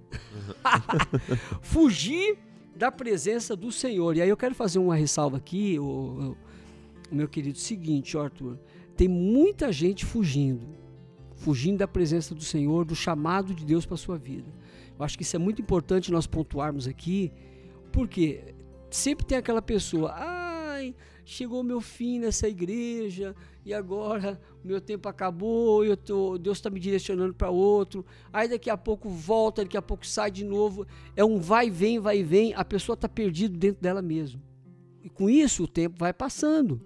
[1.62, 2.38] fugir
[2.76, 4.16] da presença do Senhor.
[4.16, 6.36] E aí eu quero fazer uma ressalva aqui, o,
[7.12, 8.58] o meu querido, seguinte, Arthur,
[8.96, 10.68] tem muita gente fugindo,
[11.36, 14.52] fugindo da presença do Senhor, do chamado de Deus para sua vida.
[14.98, 17.32] Eu acho que isso é muito importante nós pontuarmos aqui,
[17.92, 18.56] porque
[18.90, 25.86] sempre tem aquela pessoa, ai, chegou meu fim nessa igreja e agora meu tempo acabou,
[25.86, 28.06] eu tô, Deus está me direcionando para outro.
[28.32, 30.86] Aí daqui a pouco volta, daqui a pouco sai de novo.
[31.16, 32.54] É um vai vem, vai vem.
[32.54, 34.42] A pessoa está perdida dentro dela mesmo.
[35.04, 36.82] E com isso o tempo vai passando.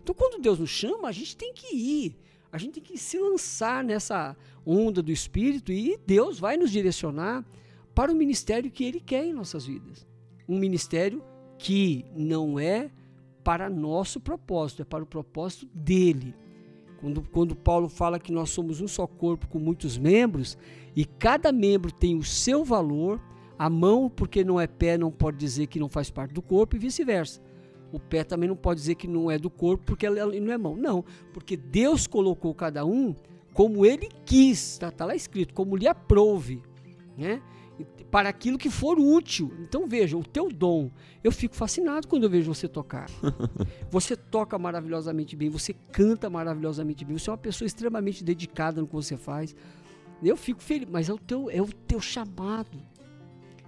[0.00, 2.16] Então quando Deus nos chama, a gente tem que ir.
[2.50, 7.44] A gente tem que se lançar nessa onda do Espírito e Deus vai nos direcionar
[7.94, 10.06] para o ministério que Ele quer em nossas vidas.
[10.48, 11.22] Um ministério
[11.58, 12.90] que não é
[13.44, 16.34] para nosso propósito, é para o propósito dele.
[17.00, 20.58] Quando, quando Paulo fala que nós somos um só corpo com muitos membros
[20.96, 23.20] e cada membro tem o seu valor,
[23.58, 26.76] a mão, porque não é pé, não pode dizer que não faz parte do corpo
[26.76, 27.40] e vice-versa.
[27.92, 30.58] O pé também não pode dizer que não é do corpo porque ele não é
[30.58, 30.76] mão.
[30.76, 33.14] Não, porque Deus colocou cada um
[33.52, 36.62] como ele quis, está tá lá escrito, como lhe aprouve,
[37.16, 37.42] né?
[38.10, 39.52] Para aquilo que for útil.
[39.60, 40.90] Então veja, o teu dom.
[41.22, 43.08] Eu fico fascinado quando eu vejo você tocar.
[43.90, 48.86] Você toca maravilhosamente bem, você canta maravilhosamente bem, você é uma pessoa extremamente dedicada no
[48.86, 49.56] que você faz.
[50.22, 52.78] Eu fico feliz, mas é o teu, é o teu chamado.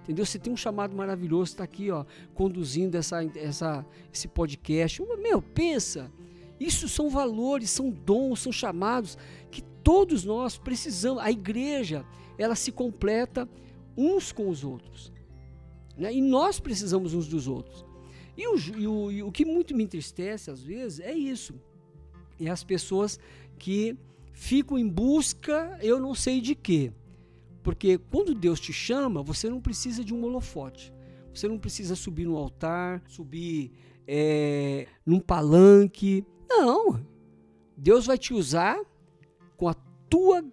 [0.03, 0.25] Entendeu?
[0.25, 5.01] Você tem um chamado maravilhoso, está aqui, ó, conduzindo essa, essa, esse podcast.
[5.21, 6.11] Meu, pensa.
[6.59, 9.17] Isso são valores, são dons, são chamados
[9.49, 11.23] que todos nós precisamos.
[11.23, 12.05] A igreja,
[12.37, 13.47] ela se completa
[14.01, 15.11] uns com os outros.
[15.97, 16.13] Né?
[16.13, 17.85] E nós precisamos uns dos outros.
[18.35, 21.53] E o, e, o, e o que muito me entristece às vezes é isso.
[22.39, 23.19] É as pessoas
[23.57, 23.95] que
[24.33, 26.91] ficam em busca, eu não sei de quê.
[27.61, 30.91] Porque quando Deus te chama, você não precisa de um holofote.
[31.33, 33.71] Você não precisa subir no altar, subir
[34.07, 36.25] é, num palanque.
[36.49, 37.05] Não.
[37.77, 38.79] Deus vai te usar
[39.55, 39.75] com a
[40.09, 40.43] tua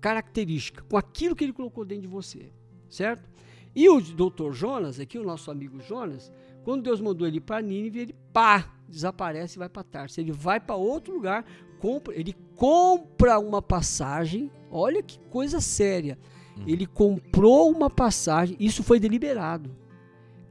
[0.00, 2.50] característica, com aquilo que ele colocou dentro de você,
[2.88, 3.28] certo?
[3.74, 6.32] E o doutor Jonas, aqui o nosso amigo Jonas,
[6.64, 10.20] quando Deus mandou ele para Nínive, ele pá, desaparece e vai para Tarso.
[10.20, 11.44] Ele vai para outro lugar,
[11.78, 14.50] compra, ele compra uma passagem.
[14.70, 16.18] Olha que coisa séria.
[16.58, 16.64] Hum.
[16.66, 19.70] Ele comprou uma passagem, isso foi deliberado.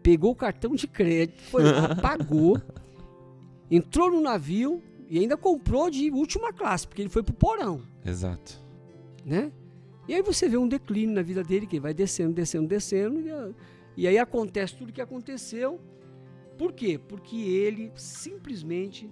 [0.02, 2.60] Pegou o cartão de crédito, foi lá, pagou,
[3.70, 7.82] entrou no navio, e ainda comprou de última classe, porque ele foi pro porão.
[8.06, 8.62] Exato.
[9.30, 9.52] Né?
[10.08, 13.32] E aí você vê um declínio na vida dele, que vai descendo, descendo, descendo, e,
[13.96, 15.80] e aí acontece tudo o que aconteceu.
[16.58, 16.98] Por quê?
[16.98, 19.08] Porque ele simplesmente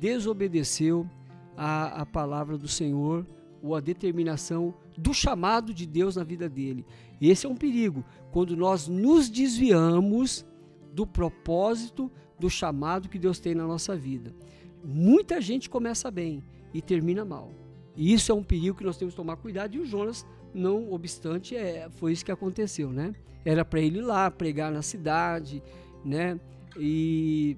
[0.00, 1.06] desobedeceu
[1.54, 3.26] a, a palavra do Senhor
[3.62, 6.86] ou a determinação do chamado de Deus na vida dele.
[7.20, 10.46] Esse é um perigo, quando nós nos desviamos
[10.94, 14.34] do propósito, do chamado que Deus tem na nossa vida.
[14.82, 16.42] Muita gente começa bem
[16.72, 17.61] e termina mal.
[17.96, 19.74] E isso é um perigo que nós temos que tomar cuidado.
[19.74, 23.14] E o Jonas, não obstante, é, foi isso que aconteceu, né?
[23.44, 25.62] Era para ele ir lá pregar na cidade,
[26.04, 26.40] né?
[26.78, 27.56] E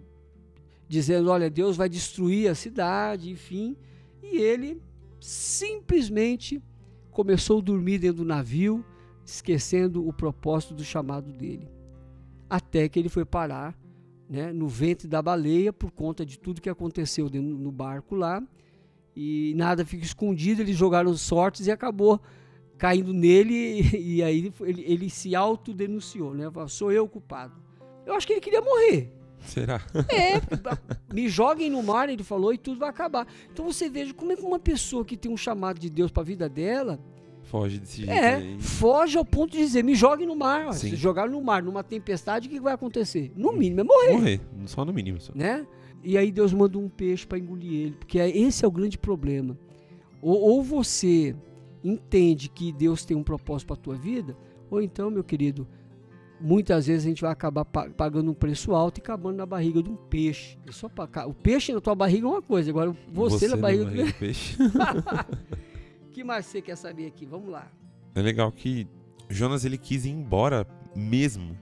[0.88, 3.76] dizendo, olha, Deus vai destruir a cidade, enfim.
[4.22, 4.80] e ele
[5.20, 6.62] simplesmente
[7.10, 8.84] começou a dormir dentro do navio,
[9.24, 11.68] esquecendo o propósito do chamado dele.
[12.50, 13.74] Até que ele foi parar
[14.28, 18.42] né, no ventre da baleia por conta de tudo que aconteceu no barco lá.
[19.16, 22.20] E nada fica escondido, eles jogaram sortes e acabou
[22.76, 23.82] caindo nele.
[23.94, 26.44] E, aí ele, ele se autodenunciou, né?
[26.68, 27.54] Sou eu o culpado.
[28.06, 29.12] Eu acho que ele queria morrer.
[29.46, 29.80] Será?
[30.08, 30.40] É,
[31.12, 33.26] me joguem no mar, ele falou, e tudo vai acabar.
[33.52, 36.22] Então você veja como é que uma pessoa que tem um chamado de Deus para
[36.22, 36.98] a vida dela.
[37.42, 38.10] Foge desse jeito.
[38.10, 38.58] É, aí.
[38.58, 40.72] foge ao ponto de dizer, me joguem no mar.
[40.72, 43.32] Se jogar no mar, numa tempestade, o que vai acontecer?
[43.36, 44.12] No mínimo é morrer.
[44.12, 45.20] Morrer, só no mínimo.
[45.20, 45.32] Só.
[45.34, 45.66] Né?
[46.04, 48.98] E aí Deus manda um peixe para engolir ele, porque é- esse é o grande
[48.98, 49.56] problema.
[50.20, 51.34] Ou, ou você
[51.82, 54.36] entende que Deus tem um propósito para a tua vida,
[54.70, 55.66] ou então, meu querido,
[56.40, 59.82] muitas vezes a gente vai acabar pa- pagando um preço alto e acabando na barriga
[59.82, 60.58] de um peixe.
[60.66, 61.26] É só pra.
[61.26, 64.56] O peixe na tua barriga é uma coisa, agora você, na barriga do do peixe.
[66.06, 67.24] O que mais você quer saber aqui?
[67.26, 67.70] Vamos lá.
[68.14, 68.86] É legal que
[69.28, 71.56] Jonas ele quis ir embora mesmo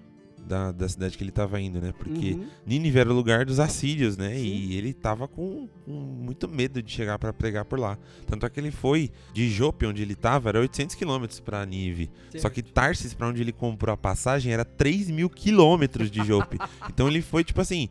[0.46, 1.92] da, da cidade que ele estava indo, né?
[1.96, 2.46] Porque Uhum.
[2.66, 4.34] Nínive era o lugar dos assírios, né?
[4.34, 4.42] Sim.
[4.44, 7.98] E ele tava com, com muito medo de chegar para pregar por lá.
[8.26, 12.10] Tanto é que ele foi de Jope, onde ele tava, era 800 quilômetros para Nínive.
[12.36, 16.58] Só que Tarsis, para onde ele comprou a passagem, era 3 mil quilômetros de Jope.
[16.88, 17.88] então ele foi, tipo assim,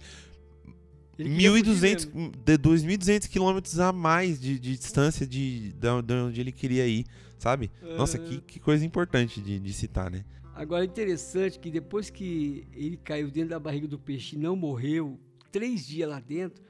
[1.17, 2.31] Ele queria fugir 1.200, mesmo.
[2.45, 7.05] de 2.200 quilômetros a mais de, de distância de, de, de onde ele queria ir,
[7.37, 7.69] sabe?
[7.97, 10.23] Nossa, que, que coisa importante de, de citar, né?
[10.53, 14.55] Agora é interessante que depois que ele caiu dentro da barriga do peixe e não
[14.55, 15.19] morreu,
[15.51, 16.63] três dias lá dentro,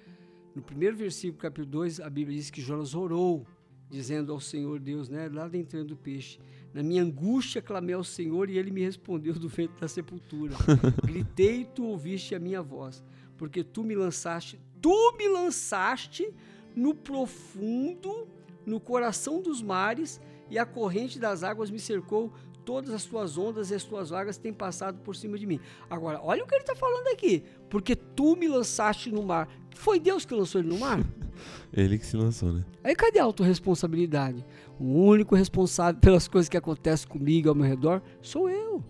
[0.56, 3.46] no primeiro versículo, capítulo 2, a Bíblia diz que Jonas orou,
[3.90, 6.40] dizendo ao Senhor Deus, né, lá dentro do peixe,
[6.74, 10.56] na minha angústia clamei ao Senhor e ele me respondeu do ventre da sepultura.
[11.04, 13.04] Gritei e tu ouviste a minha voz,
[13.38, 16.34] porque tu me lançaste, tu me lançaste
[16.76, 18.28] no profundo,
[18.66, 22.34] no coração dos mares, e a corrente das águas me cercou,
[22.66, 25.60] todas as tuas ondas e as tuas vagas têm passado por cima de mim.
[25.90, 29.50] Agora, olha o que ele está falando aqui, porque tu me lançaste no mar.
[29.76, 31.00] Foi Deus que lançou ele no mar?
[31.74, 32.64] Ele que se lançou, né?
[32.84, 34.46] Aí cadê a autorresponsabilidade?
[34.80, 38.84] O único responsável pelas coisas que acontecem comigo ao meu redor sou eu.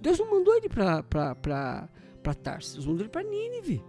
[0.00, 1.88] Deus não mandou ele para
[2.42, 3.84] Tarsis, mandou ele para Nínive.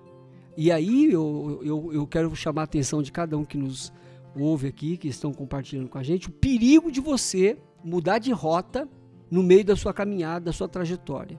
[0.55, 3.91] E aí eu, eu, eu quero chamar a atenção de cada um que nos
[4.35, 8.87] ouve aqui, que estão compartilhando com a gente, o perigo de você mudar de rota
[9.29, 11.37] no meio da sua caminhada, da sua trajetória.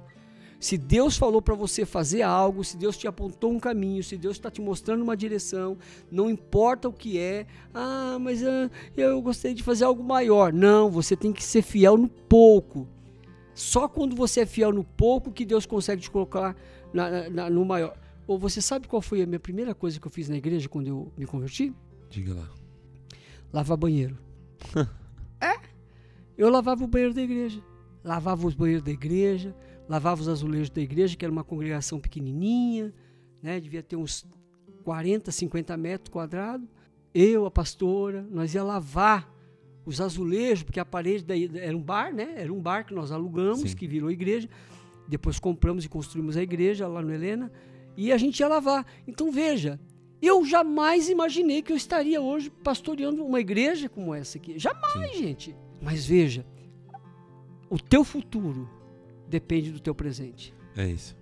[0.60, 4.36] Se Deus falou para você fazer algo, se Deus te apontou um caminho, se Deus
[4.36, 5.78] está te mostrando uma direção,
[6.10, 10.52] não importa o que é, ah, mas ah, eu gostaria de fazer algo maior.
[10.52, 12.88] Não, você tem que ser fiel no pouco.
[13.54, 16.56] Só quando você é fiel no pouco que Deus consegue te colocar
[16.92, 17.96] na- na- no maior.
[18.26, 20.88] Ou você sabe qual foi a minha primeira coisa que eu fiz na igreja quando
[20.88, 21.72] eu me converti?
[22.10, 22.48] Diga lá.
[23.52, 24.18] Lavar banheiro.
[25.40, 25.56] é?
[26.36, 27.62] Eu lavava o banheiro da igreja.
[28.08, 29.54] Lavava os banheiros da igreja,
[29.86, 32.90] lavava os azulejos da igreja, que era uma congregação pequenininha,
[33.42, 33.60] né?
[33.60, 34.26] devia ter uns
[34.82, 36.66] 40, 50 metros quadrados.
[37.14, 39.30] Eu, a pastora, nós ia lavar
[39.84, 42.32] os azulejos, porque a parede daí era um bar, né?
[42.36, 43.76] Era um bar que nós alugamos, Sim.
[43.76, 44.48] que virou igreja.
[45.06, 47.52] Depois compramos e construímos a igreja lá no Helena.
[47.94, 48.86] E a gente ia lavar.
[49.06, 49.78] Então veja,
[50.22, 54.58] eu jamais imaginei que eu estaria hoje pastoreando uma igreja como essa aqui.
[54.58, 55.54] Jamais, gente.
[55.82, 56.46] Mas veja,
[57.70, 58.68] o teu futuro
[59.28, 60.54] depende do teu presente.
[60.76, 61.16] É isso.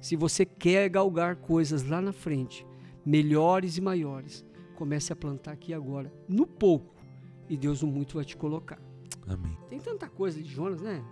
[0.00, 2.66] Se você quer galgar coisas lá na frente,
[3.04, 4.44] melhores e maiores,
[4.76, 6.94] comece a plantar aqui agora, no pouco,
[7.48, 8.80] e Deus no muito vai te colocar.
[9.26, 9.56] Amém.
[9.68, 11.04] Tem tanta coisa de Jonas, né?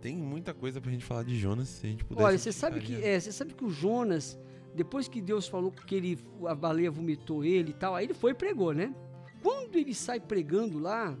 [0.00, 2.26] Tem muita coisa pra gente falar de Jonas, se a gente pudesse.
[2.26, 4.38] Olha, você sabe que é, você sabe que o Jonas,
[4.74, 8.32] depois que Deus falou que ele, a baleia vomitou ele e tal, aí ele foi
[8.32, 8.94] e pregou, né?
[9.42, 11.16] Quando ele sai pregando lá,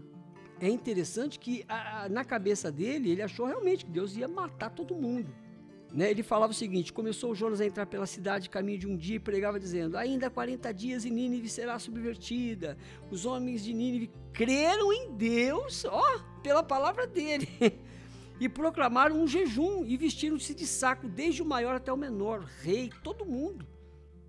[0.60, 4.94] é interessante que a- na cabeça dele ele achou realmente que Deus ia matar todo
[4.94, 5.32] mundo.
[5.92, 6.10] Né?
[6.10, 9.20] Ele falava o seguinte: começou Jonas a entrar pela cidade, caminho de um dia, e
[9.20, 12.76] pregava dizendo: Ainda 40 dias e Nínive será subvertida.
[13.10, 17.48] Os homens de Nínive creram em Deus, ó, pela palavra dele.
[18.40, 22.90] e proclamaram um jejum e vestiram-se de saco, desde o maior até o menor, rei,
[23.02, 23.66] todo mundo.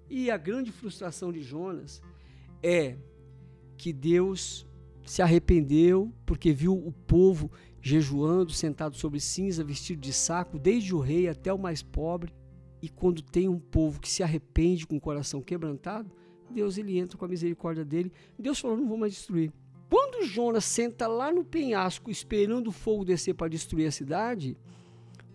[0.09, 2.01] E a grande frustração de Jonas
[2.61, 2.97] é
[3.77, 4.67] que Deus
[5.05, 10.99] se arrependeu porque viu o povo jejuando, sentado sobre cinza, vestido de saco, desde o
[10.99, 12.33] rei até o mais pobre.
[12.81, 16.11] E quando tem um povo que se arrepende com o coração quebrantado,
[16.49, 18.11] Deus ele entra com a misericórdia dele.
[18.37, 19.51] Deus falou: não vou mais destruir.
[19.89, 24.57] Quando Jonas senta lá no penhasco esperando o fogo descer para destruir a cidade,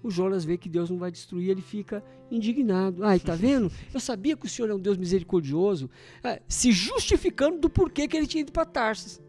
[0.03, 3.05] o Jonas vê que Deus não vai destruir, ele fica indignado.
[3.05, 3.71] Ai, tá vendo?
[3.93, 5.91] Eu sabia que o Senhor é um Deus misericordioso,
[6.23, 9.21] ah, se justificando do porquê que ele tinha ido para Tarsis.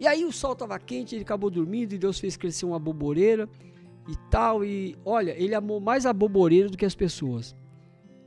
[0.00, 3.48] E aí o sol estava quente, ele acabou dormindo e Deus fez crescer uma boboreira
[4.08, 4.64] e tal.
[4.64, 7.56] E olha, ele amou mais a boboreira do que as pessoas.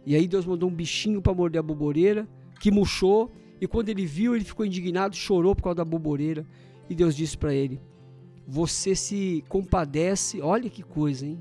[0.06, 2.28] E aí Deus mandou um bichinho para morder a boboreira,
[2.60, 3.32] que murchou.
[3.60, 6.46] E quando ele viu, ele ficou indignado, chorou por causa da boboreira.
[6.90, 7.80] E Deus disse para ele:
[8.48, 11.40] Você se compadece, olha que coisa, hein?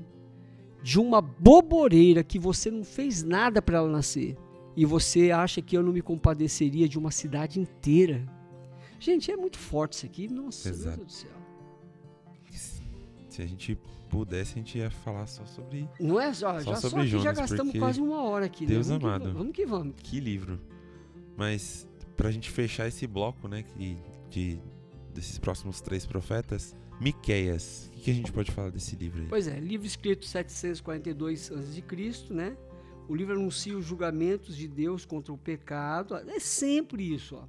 [0.81, 4.37] De uma boboreira que você não fez nada para ela nascer.
[4.77, 8.25] E você acha que eu não me compadeceria de uma cidade inteira?
[9.01, 10.27] Gente, é muito forte isso aqui.
[10.27, 10.97] Nossa, Exato.
[10.97, 11.31] meu Deus do céu.
[13.29, 13.79] Se a gente
[14.09, 15.89] pudesse, a gente ia falar só sobre.
[15.99, 18.89] Não é só, só já sobre só Jonas, já gastamos quase uma hora aqui, Deus
[18.89, 18.99] né?
[18.99, 19.25] Vamos amado.
[19.29, 19.95] Que, vamos que vamos.
[20.03, 20.59] Que livro.
[21.35, 23.97] Mas pra gente fechar esse bloco, né, de,
[24.29, 24.59] de
[25.13, 27.89] desses próximos três profetas, Miqueias.
[27.95, 29.27] O que a gente pode falar desse livro aí?
[29.27, 32.55] Pois é, livro escrito 742 a.C., né?
[33.07, 36.15] O livro anuncia os julgamentos de Deus contra o pecado.
[36.15, 37.47] É sempre isso, ó.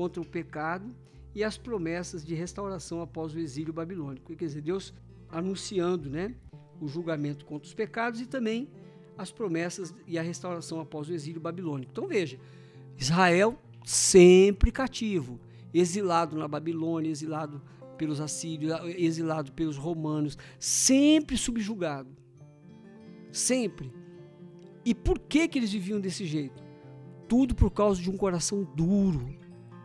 [0.00, 0.96] Contra o pecado
[1.34, 4.34] e as promessas de restauração após o exílio babilônico.
[4.34, 4.94] Quer dizer, Deus
[5.28, 6.34] anunciando né,
[6.80, 8.70] o julgamento contra os pecados e também
[9.18, 11.92] as promessas e a restauração após o exílio babilônico.
[11.92, 12.40] Então veja,
[12.96, 15.38] Israel sempre cativo,
[15.74, 17.60] exilado na Babilônia, exilado
[17.98, 22.08] pelos assírios, exilado pelos romanos, sempre subjugado.
[23.30, 23.92] Sempre.
[24.82, 26.64] E por que, que eles viviam desse jeito?
[27.28, 29.38] Tudo por causa de um coração duro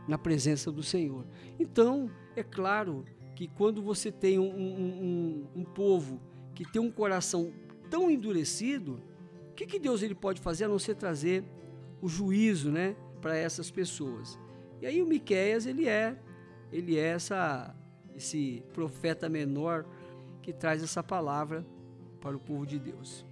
[0.08, 1.26] na presença do Senhor.
[1.60, 6.22] Então, é claro que quando você tem um, um, um, um povo
[6.54, 7.52] que tem um coração
[7.90, 9.02] tão endurecido,
[9.52, 11.44] o que, que Deus ele pode fazer a não ser trazer
[12.02, 14.40] o juízo, né, para essas pessoas?
[14.82, 16.18] E aí o Miqueias ele é,
[16.72, 17.76] ele é essa,
[18.16, 19.86] esse profeta menor
[20.42, 21.66] que traz essa palavra
[22.22, 23.26] para o povo de Deus.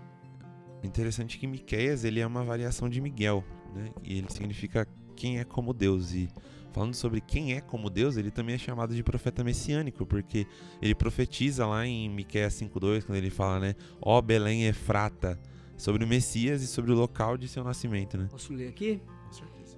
[0.84, 3.44] Interessante que Miqueias ele é uma variação de Miguel,
[3.74, 3.90] né?
[4.04, 6.30] E ele significa quem é como Deus e
[6.72, 10.48] falando sobre quem é como Deus, ele também é chamado de profeta messiânico, porque
[10.82, 15.40] ele profetiza lá em Miqueias 5:2, quando ele fala, né, ó Belém Efrata,
[15.78, 18.28] sobre o Messias e sobre o local de seu nascimento, né?
[18.30, 19.00] Posso ler aqui?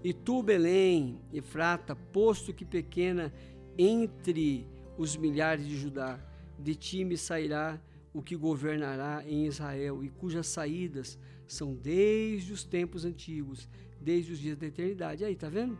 [0.04, 3.34] E tu, Belém, Efrata, posto que pequena
[3.78, 4.68] entre
[4.98, 6.20] os milhares de Judá,
[6.60, 7.82] de ti me sairá
[8.14, 11.18] o que governará em Israel, e cujas saídas
[11.48, 13.68] são desde os tempos antigos,
[14.06, 15.26] desde os dias da eternidade.
[15.26, 15.78] Aí, tá vendo?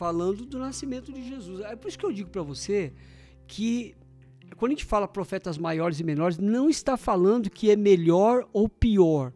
[0.00, 1.60] falando do nascimento de Jesus.
[1.60, 2.90] É por isso que eu digo para você
[3.46, 3.94] que
[4.56, 8.66] quando a gente fala profetas maiores e menores, não está falando que é melhor ou
[8.66, 9.30] pior.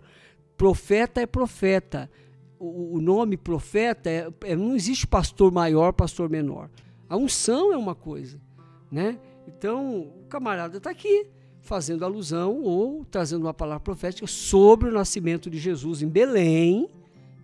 [0.56, 2.10] Profeta é profeta.
[2.58, 6.70] O, nome profeta é, é, não existe pastor maior, pastor menor.
[7.10, 8.40] A unção é uma coisa,
[8.90, 9.18] né?
[9.46, 11.26] Então, o camarada está aqui
[11.60, 16.88] fazendo alusão ou trazendo uma palavra profética sobre o nascimento de Jesus em Belém,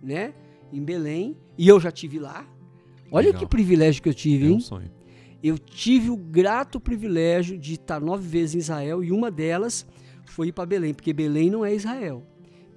[0.01, 0.33] né?
[0.71, 2.47] Em Belém, e eu já tive lá,
[3.11, 3.41] Olha Legal.
[3.41, 4.53] que privilégio que eu tive, hein?
[4.53, 4.91] É um sonho.
[5.43, 9.85] Eu tive o grato privilégio de estar nove vezes em Israel e uma delas
[10.25, 12.23] foi ir para Belém, porque Belém não é Israel.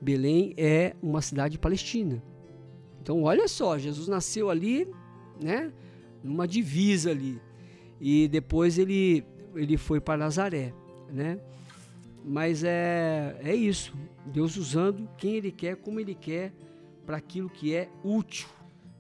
[0.01, 2.23] Belém é uma cidade palestina.
[3.01, 4.89] Então, olha só, Jesus nasceu ali,
[5.41, 5.71] né?
[6.23, 7.41] Numa divisa ali.
[8.01, 9.25] E depois ele,
[9.55, 10.75] ele foi para Nazaré,
[11.13, 11.39] né?
[12.25, 13.95] Mas é, é isso.
[14.27, 16.53] Deus usando quem Ele quer, como Ele quer,
[17.05, 18.49] para aquilo que é útil.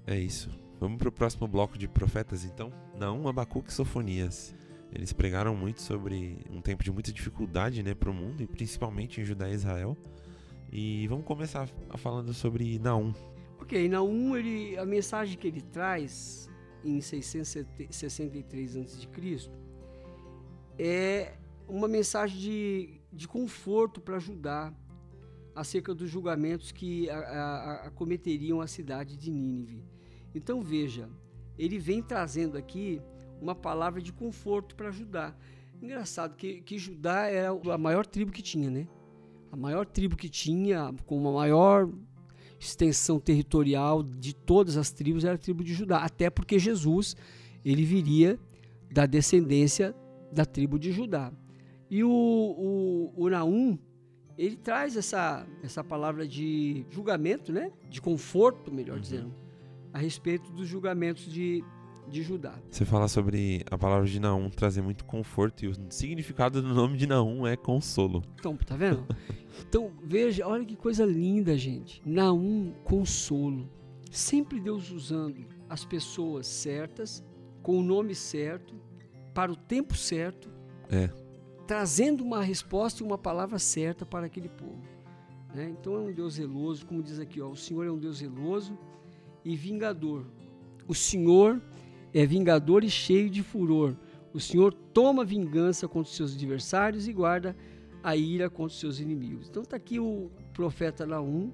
[0.06, 0.50] É isso.
[0.78, 2.72] Vamos para o próximo bloco de profetas, então?
[2.98, 4.54] Não, Abacuque e Sofonias.
[4.92, 9.20] Eles pregaram muito sobre um tempo de muita dificuldade né, para o mundo, e principalmente
[9.20, 9.96] em Judá e Israel.
[10.70, 13.12] E vamos começar falando sobre Naum.
[13.60, 16.50] Ok, Naum, ele, a mensagem que ele traz
[16.84, 19.50] em 663 a.C.
[20.78, 21.34] é
[21.66, 24.72] uma mensagem de, de conforto para Judá
[25.54, 29.84] acerca dos julgamentos que a, a, acometeriam a cidade de Nínive.
[30.34, 31.08] Então veja,
[31.58, 33.00] ele vem trazendo aqui
[33.40, 35.34] uma palavra de conforto para Judá.
[35.80, 38.88] Engraçado que, que Judá era a maior tribo que tinha, né?
[39.52, 41.88] A maior tribo que tinha, com uma maior
[42.58, 45.98] extensão territorial de todas as tribos, era a tribo de Judá.
[45.98, 47.14] Até porque Jesus,
[47.64, 48.38] ele viria
[48.90, 49.94] da descendência
[50.32, 51.32] da tribo de Judá.
[51.90, 53.78] E o, o, o Naum,
[54.36, 57.70] ele traz essa, essa palavra de julgamento, né?
[57.88, 59.00] De conforto, melhor uhum.
[59.00, 59.44] dizendo
[59.94, 61.64] a respeito dos julgamentos de,
[62.08, 62.58] de Judá.
[62.68, 66.98] Você fala sobre a palavra de Naum trazer muito conforto e o significado do nome
[66.98, 68.24] de Naum é consolo.
[68.34, 69.06] Então, tá vendo?
[69.68, 72.02] então, veja, olha que coisa linda, gente.
[72.04, 73.70] Naum, consolo.
[74.10, 77.24] Sempre Deus usando as pessoas certas,
[77.62, 78.74] com o nome certo,
[79.32, 80.50] para o tempo certo.
[80.90, 81.08] É.
[81.66, 84.82] trazendo uma resposta e uma palavra certa para aquele povo.
[85.54, 85.70] Né?
[85.70, 88.76] Então é um Deus zeloso, como diz aqui, ó, o Senhor é um Deus zeloso
[89.44, 90.26] e vingador.
[90.86, 91.62] O Senhor
[92.12, 93.96] é vingador e cheio de furor.
[94.32, 97.56] O Senhor toma vingança contra os seus adversários e guarda
[98.02, 99.48] a ira contra os seus inimigos.
[99.48, 101.52] Então está aqui o profeta Naum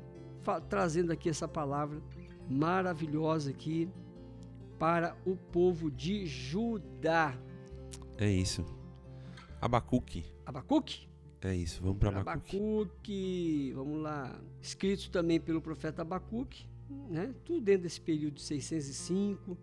[0.68, 2.02] trazendo aqui essa palavra
[2.48, 3.88] maravilhosa aqui
[4.78, 7.38] para o povo de Judá.
[8.16, 8.79] É isso.
[9.61, 10.24] Abacuque.
[10.46, 11.08] Abacuque?
[11.42, 12.56] É isso, vamos para Abacuque.
[12.56, 14.40] Abacuque, vamos lá.
[14.61, 16.66] Escrito também pelo profeta Abacuque,
[17.08, 17.34] né?
[17.44, 19.56] Tudo dentro desse período de 605.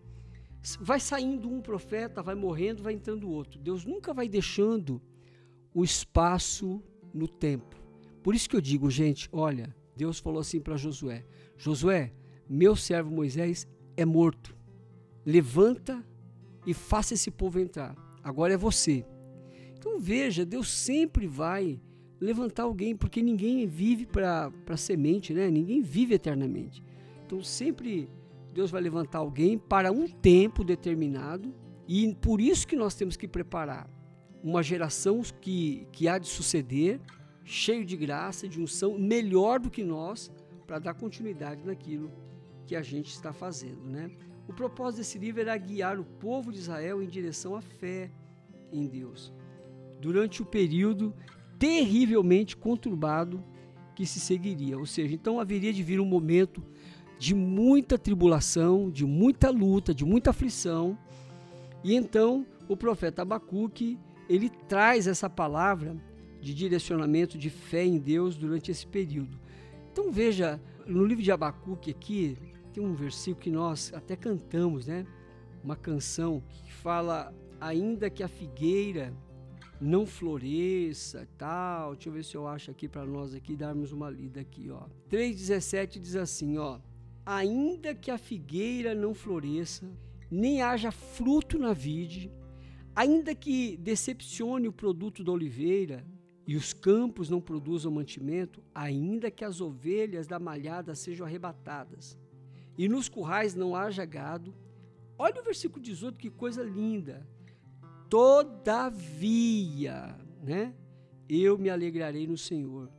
[0.80, 3.60] Vai saindo um profeta, vai morrendo, vai entrando outro.
[3.60, 5.02] Deus nunca vai deixando
[5.74, 6.82] o espaço
[7.14, 7.76] no tempo.
[8.24, 11.26] Por isso que eu digo, gente, olha, Deus falou assim para Josué:
[11.58, 12.14] Josué,
[12.50, 14.56] meu servo Moisés é morto.
[15.26, 16.06] Levanta
[16.66, 17.95] e faça esse povo entrar.
[18.24, 19.06] Agora é você.
[19.78, 21.80] Então veja, Deus sempre vai
[22.20, 25.50] levantar alguém, porque ninguém vive para semente, né?
[25.50, 26.84] Ninguém vive eternamente.
[27.26, 28.10] Então sempre
[28.54, 31.54] Deus vai levantar alguém para um tempo determinado
[31.88, 33.88] e por isso que nós temos que preparar
[34.44, 37.00] uma geração que, que há de suceder,
[37.44, 40.32] cheio de graça, de unção, melhor do que nós,
[40.66, 42.12] para dar continuidade naquilo
[42.66, 44.10] que a gente está fazendo, né?
[44.48, 48.12] O propósito desse livro era guiar o povo de Israel em direção à fé
[48.72, 49.34] em Deus
[50.02, 51.14] durante o período
[51.58, 53.43] terrivelmente conturbado
[53.95, 54.78] que se seguiria.
[54.78, 56.64] Ou seja, então haveria de vir um momento
[57.18, 60.98] de muita tribulação, de muita luta, de muita aflição.
[61.84, 63.98] E então o profeta Abacuque,
[64.30, 65.95] ele traz essa palavra
[66.39, 69.39] de direcionamento de fé em Deus durante esse período.
[69.91, 72.38] Então veja, no livro de Abacuque aqui,
[72.72, 75.06] tem um versículo que nós até cantamos, né?
[75.64, 79.12] Uma canção que fala ainda que a figueira
[79.80, 81.94] não floresça, tal.
[81.94, 84.84] Deixa eu ver se eu acho aqui para nós aqui darmos uma lida aqui, ó.
[85.10, 86.80] 3:17 diz assim, ó:
[87.26, 89.90] Ainda que a figueira não floresça,
[90.30, 92.32] nem haja fruto na vide,
[92.96, 96.06] ainda que decepcione o produto da oliveira
[96.46, 102.18] e os campos não produzam mantimento, ainda que as ovelhas da malhada sejam arrebatadas
[102.78, 104.54] e nos currais não haja gado.
[105.18, 107.28] Olha o versículo 18, que coisa linda.
[108.10, 109.95] Todavia,
[110.41, 110.74] né?
[111.28, 112.89] Eu me alegrarei no Senhor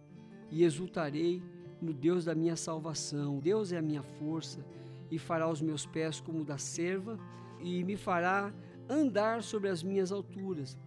[0.51, 1.43] e exultarei
[1.81, 3.39] no Deus da minha salvação.
[3.39, 4.65] Deus é a minha força
[5.11, 7.19] e fará os meus pés como da serva
[7.61, 8.53] e me fará
[8.89, 10.79] andar sobre as minhas alturas.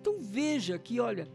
[0.00, 1.28] Então veja que, olha,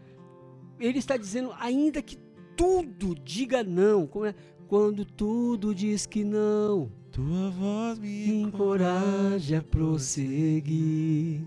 [0.80, 2.18] ele está dizendo, ainda que
[2.56, 4.36] tudo diga não, como é?
[4.68, 11.42] quando tudo diz que não, tua voz me encoraja a prosseguir.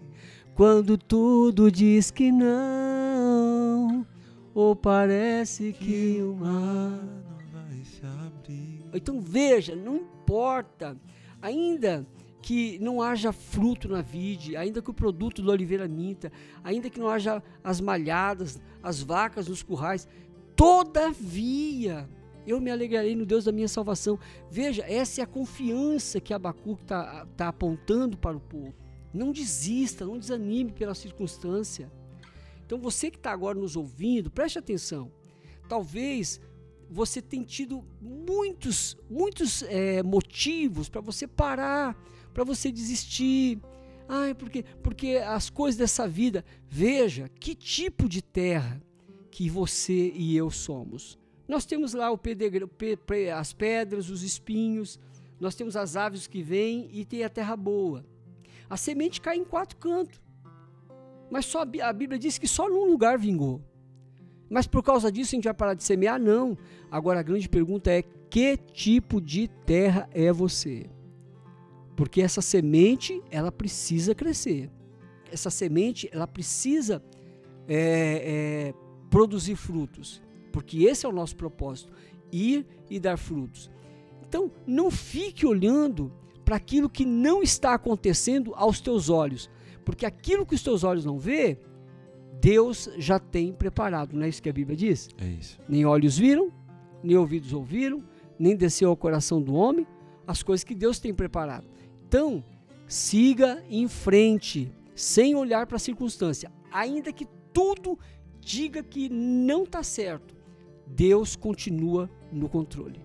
[0.55, 4.07] Quando tudo diz que não,
[4.55, 8.85] ou parece que o mar não vai se abrir.
[8.93, 10.95] Então veja, não importa,
[11.41, 12.07] ainda
[12.43, 16.31] que não haja fruto na vide, ainda que o produto da oliveira minta,
[16.63, 20.07] ainda que não haja as malhadas, as vacas nos currais,
[20.55, 22.07] todavia
[22.47, 24.19] eu me alegrarei no Deus da minha salvação.
[24.51, 28.82] Veja, essa é a confiança que Abacuque está tá apontando para o povo.
[29.13, 31.91] Não desista, não desanime pela circunstância.
[32.65, 35.13] Então você que está agora nos ouvindo, preste atenção.
[35.69, 36.41] Talvez
[36.91, 41.97] você tenha tido muitos, muitos é, motivos para você parar,
[42.33, 43.61] para você desistir.
[44.09, 46.45] Ai, porque, porque as coisas dessa vida.
[46.69, 48.83] Veja que tipo de terra
[49.31, 51.19] que você e eu somos.
[51.49, 52.09] Nós temos lá
[53.39, 54.99] as pedras, os espinhos,
[55.41, 58.05] nós temos as aves que vêm e tem a terra boa.
[58.73, 60.19] A semente cai em quatro cantos.
[61.31, 63.61] Mas só a Bíblia diz que só num lugar vingou.
[64.49, 66.19] Mas por causa disso a gente vai parar de semear?
[66.19, 66.57] Não.
[66.91, 70.89] Agora a grande pergunta é: que tipo de terra é você?
[71.95, 74.71] Porque essa semente, ela precisa crescer.
[75.31, 77.05] Essa semente, ela precisa
[77.69, 78.75] é, é,
[79.11, 80.23] produzir frutos.
[80.51, 81.93] Porque esse é o nosso propósito:
[82.33, 83.71] ir e dar frutos.
[84.27, 86.22] Então, não fique olhando
[86.53, 89.49] para aquilo que não está acontecendo aos teus olhos,
[89.87, 91.59] porque aquilo que os teus olhos não vê,
[92.43, 95.09] Deus já tem preparado, não é isso que a Bíblia diz?
[95.17, 95.59] É isso.
[95.67, 96.53] Nem olhos viram,
[97.03, 98.05] nem ouvidos ouviram,
[98.39, 99.87] nem desceu ao coração do homem
[100.27, 101.65] as coisas que Deus tem preparado.
[102.07, 102.45] Então,
[102.87, 107.99] siga em frente, sem olhar para a circunstância, ainda que tudo
[108.43, 110.37] diga que não está certo,
[110.87, 113.01] Deus continua no controle.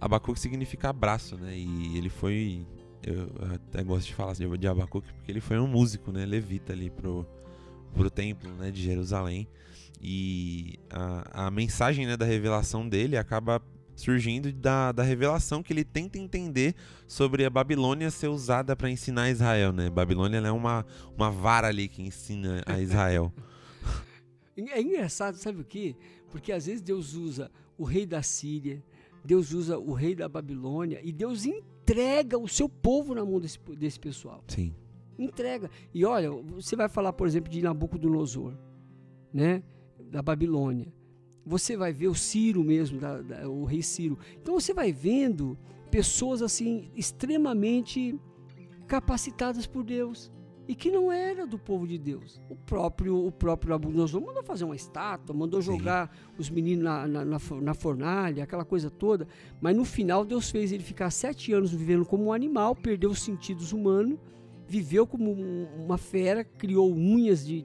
[0.00, 1.58] Abacuque significa abraço, né?
[1.58, 2.64] E ele foi
[3.06, 6.26] eu até gosto de falar de Abacuque porque ele foi um músico, né?
[6.26, 7.24] Levita ali pro,
[7.94, 9.46] para o templo né, de Jerusalém.
[10.00, 13.62] E a, a mensagem né, da revelação dele acaba
[13.94, 16.74] surgindo da, da revelação que ele tenta entender
[17.06, 19.88] sobre a Babilônia ser usada para ensinar Israel, né?
[19.88, 20.84] Babilônia é uma,
[21.16, 23.32] uma vara ali que ensina a Israel.
[24.56, 25.94] é engraçado, sabe o quê?
[26.30, 28.82] Porque às vezes Deus usa o rei da Síria,
[29.24, 31.44] Deus usa o rei da Babilônia e Deus
[31.86, 34.42] entrega o seu povo na mão desse, desse pessoal.
[34.48, 34.74] Sim.
[35.18, 35.70] Entrega.
[35.94, 38.54] E olha, você vai falar, por exemplo, de Nabucodonosor,
[39.32, 39.62] né?
[40.10, 40.92] Da Babilônia
[41.46, 44.18] você vai ver o Ciro mesmo, da, da, o rei Ciro.
[44.42, 45.56] Então você vai vendo
[45.90, 48.18] pessoas assim extremamente
[48.88, 50.32] capacitadas por Deus
[50.68, 52.40] e que não era do povo de Deus.
[52.50, 56.32] O próprio o próprio Nabucodonosor mandou fazer uma estátua, mandou jogar Sim.
[56.38, 59.28] os meninos na, na, na, na, fornalha, aquela coisa toda.
[59.60, 63.22] Mas no final Deus fez ele ficar sete anos vivendo como um animal, perdeu os
[63.22, 64.18] sentidos humanos,
[64.66, 67.64] viveu como uma fera, criou unhas de,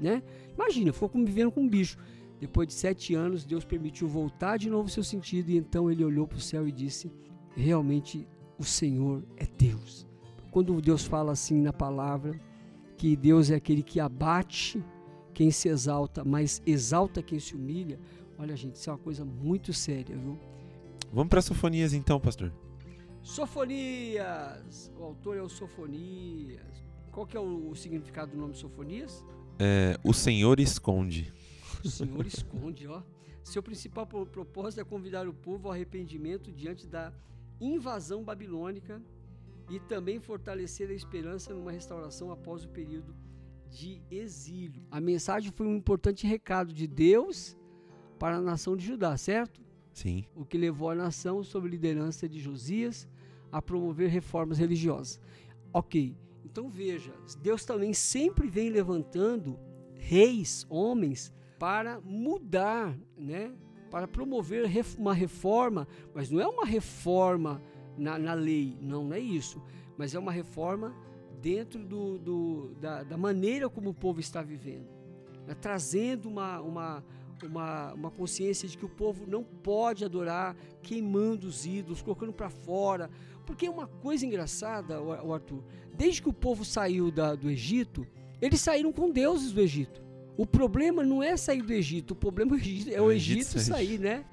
[0.00, 0.22] né?
[0.54, 1.98] Imagina, ficou como vivendo com um bicho.
[2.40, 6.26] Depois de sete anos, Deus permitiu voltar de novo seu sentido e então ele olhou
[6.26, 7.12] para o céu e disse:
[7.54, 8.26] Realmente
[8.58, 10.09] o Senhor é Deus.
[10.50, 12.38] Quando Deus fala assim na palavra,
[12.96, 14.82] que Deus é aquele que abate
[15.32, 17.98] quem se exalta, mas exalta quem se humilha,
[18.38, 20.38] olha, gente, isso é uma coisa muito séria, viu?
[21.12, 22.52] Vamos para Sofonias então, pastor.
[23.22, 24.92] Sofonias!
[24.98, 26.84] O autor é o Sofonias.
[27.10, 29.24] Qual que é o, significado do nome Sofonias?
[29.58, 31.32] É, o Senhor esconde.
[31.84, 33.02] O Senhor esconde, ó.
[33.42, 37.12] Seu principal propósito é convidar o povo ao arrependimento diante da
[37.60, 39.02] invasão babilônica
[39.70, 43.14] e também fortalecer a esperança numa restauração após o período
[43.68, 44.82] de exílio.
[44.90, 47.56] A mensagem foi um importante recado de Deus
[48.18, 49.60] para a nação de Judá, certo?
[49.92, 50.24] Sim.
[50.34, 53.08] O que levou a nação, sob liderança de Josias,
[53.52, 55.20] a promover reformas religiosas.
[55.72, 59.56] Ok, então veja, Deus também sempre vem levantando
[59.94, 63.54] reis, homens, para mudar, né?
[63.90, 64.64] para promover
[64.96, 67.60] uma reforma, mas não é uma reforma
[67.96, 69.62] na, na lei, não, não é isso,
[69.96, 70.94] mas é uma reforma
[71.40, 74.88] dentro do, do da, da, maneira como o povo está vivendo,
[75.46, 75.54] né?
[75.60, 77.04] trazendo uma, uma,
[77.42, 82.50] uma, uma consciência de que o povo não pode adorar queimando os ídolos, colocando para
[82.50, 83.10] fora,
[83.46, 85.62] porque é uma coisa engraçada, o Arthur,
[85.96, 88.06] desde que o povo saiu da, do Egito,
[88.40, 90.02] eles saíram com deuses do Egito.
[90.36, 92.56] O problema não é sair do Egito, o problema
[92.90, 94.24] é o Egito, sair, né?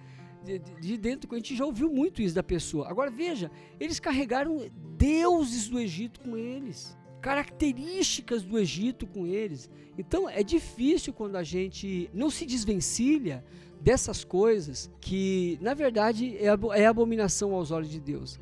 [0.47, 2.89] De, de, dentro, a gente já ouviu muito isso da pessoa.
[2.89, 9.69] Agora veja, eles carregaram deuses do Egito com eles, características do Egito com eles.
[9.97, 13.43] Então é difícil quando a gente não se desvencilha
[13.81, 16.47] dessas coisas que, na verdade, é,
[16.81, 18.39] é abominação aos olhos de Deus.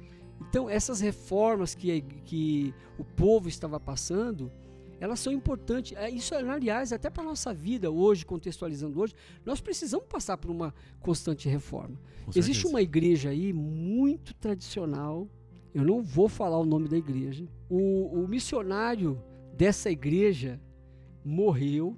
[0.47, 4.51] Então essas reformas que, que o povo estava passando
[4.99, 5.97] elas são importantes.
[5.97, 9.13] É, isso, aliás, até para a nossa vida hoje, contextualizando hoje,
[9.45, 11.99] nós precisamos passar por uma constante reforma.
[12.35, 15.27] Existe uma igreja aí muito tradicional,
[15.73, 17.47] eu não vou falar o nome da igreja.
[17.69, 19.21] O, o missionário
[19.53, 20.59] dessa igreja
[21.23, 21.97] morreu,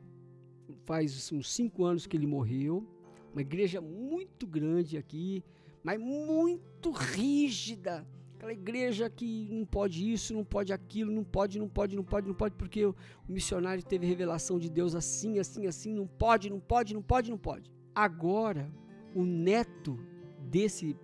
[0.84, 2.86] faz uns cinco anos que ele morreu.
[3.32, 5.43] Uma igreja muito grande aqui,
[5.84, 8.06] mas muito rígida
[8.38, 12.28] Aquela igreja que não pode isso, não pode aquilo, não pode, não pode, não pode,
[12.28, 12.96] não pode, porque o,
[13.28, 17.38] missionário teve revelação de Deus assim, assim, assim, não pode, não pode, não pode, não
[17.38, 17.72] pode.
[17.96, 18.72] Agora,
[19.16, 20.00] o neto
[20.40, 20.96] desse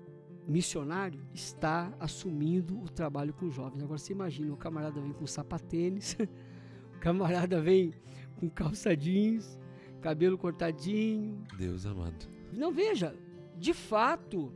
[0.48, 3.82] missionário está assumindo o trabalho com jovens.
[3.82, 6.16] Agora você imagina, o camarada vem com sapatênis,
[6.96, 7.96] o camarada vem
[8.36, 9.58] com calça jeans,
[10.02, 11.44] cabelo cortadinho.
[11.58, 12.28] Deus amado.
[12.52, 13.16] Não veja,
[13.58, 14.54] de fato,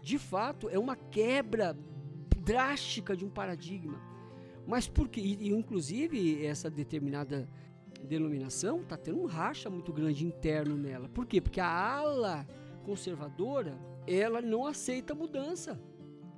[0.00, 1.76] de fato é uma quebra
[2.50, 4.00] drástica de um paradigma.
[4.66, 7.48] Mas porque, e, inclusive, essa determinada
[8.02, 11.08] denominação está tendo um racha muito grande interno nela.
[11.08, 11.40] Por quê?
[11.40, 12.46] Porque a ala
[12.82, 15.80] conservadora, ela não aceita mudança.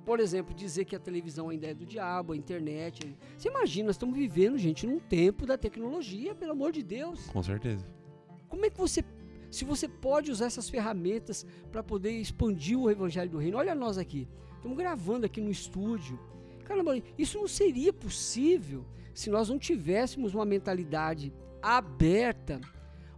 [0.05, 3.17] Por exemplo, dizer que a televisão ainda é do diabo, a internet.
[3.35, 7.25] Você imagina, nós estamos vivendo, gente, num tempo da tecnologia, pelo amor de Deus.
[7.27, 7.87] Com certeza.
[8.49, 9.03] Como é que você.
[9.49, 13.97] Se você pode usar essas ferramentas para poder expandir o evangelho do reino, olha nós
[13.97, 14.27] aqui.
[14.63, 16.17] Estamos gravando aqui no estúdio.
[16.63, 22.61] Caramba, isso não seria possível se nós não tivéssemos uma mentalidade aberta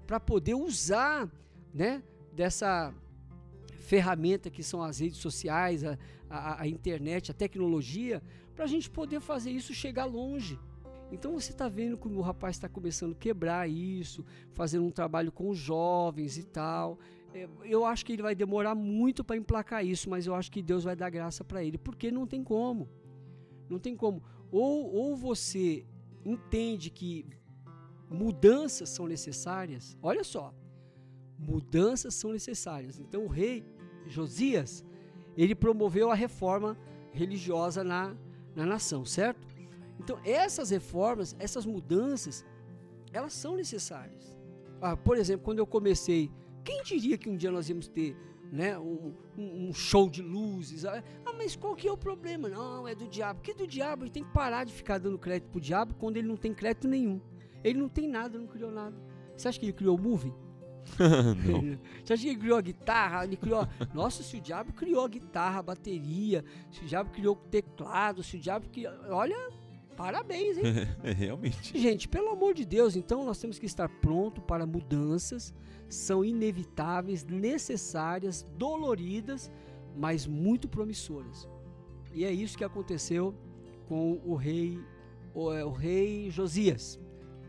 [0.08, 1.30] para poder usar,
[1.72, 2.02] né,
[2.34, 2.92] dessa
[3.78, 8.24] ferramenta que são as redes sociais, a, a, a internet, a tecnologia,
[8.56, 10.58] para a gente poder fazer isso chegar longe.
[11.12, 15.32] Então você está vendo como o rapaz está começando a quebrar isso, fazendo um trabalho
[15.32, 16.98] com os jovens e tal.
[17.36, 20.62] É, eu acho que ele vai demorar muito para emplacar isso, mas eu acho que
[20.62, 22.90] Deus vai dar graça para ele, porque não tem como.
[23.70, 24.24] Não tem como.
[24.50, 25.86] Ou, ou você
[26.24, 27.28] entende que
[28.10, 29.98] mudanças são necessárias.
[30.02, 30.54] Olha só,
[31.38, 33.00] mudanças são necessárias.
[33.00, 33.66] Então o rei
[34.08, 34.86] Josias,
[35.36, 36.78] ele promoveu a reforma
[37.12, 38.16] religiosa na,
[38.56, 39.46] na nação, certo?
[40.00, 42.46] Então essas reformas, essas mudanças,
[43.12, 44.34] elas são necessárias.
[44.82, 46.32] Ah, por exemplo, quando eu comecei,
[46.66, 48.18] quem diria que um dia nós íamos ter
[48.52, 50.84] né, um, um, show de luzes.
[50.84, 51.04] Ah,
[51.38, 52.50] mas qual que é o problema?
[52.50, 53.42] Não, é do diabo.
[53.42, 54.04] Que do diabo?
[54.04, 56.88] Ele tem que parar de ficar dando crédito pro diabo quando ele não tem crédito
[56.88, 57.22] nenhum.
[57.64, 58.96] Ele não tem nada, não criou nada.
[59.38, 60.34] Você acha que ele criou o movie?
[61.00, 61.78] não.
[62.04, 63.24] Você acha que ele criou a guitarra?
[63.26, 63.68] Ele criou.
[63.94, 68.24] Nossa, se o diabo criou a guitarra, a bateria, se o diabo criou o teclado,
[68.24, 68.94] se o diabo criou.
[69.10, 69.38] Olha,
[69.96, 70.64] parabéns, hein?
[71.04, 71.78] É, realmente.
[71.80, 75.54] Gente, pelo amor de Deus, então nós temos que estar pronto para mudanças.
[75.88, 79.52] São inevitáveis, necessárias, doloridas,
[79.96, 81.48] mas muito promissoras.
[82.14, 83.36] E é isso que aconteceu
[83.88, 84.80] com o rei,
[85.34, 87.00] o, é, o rei Josias.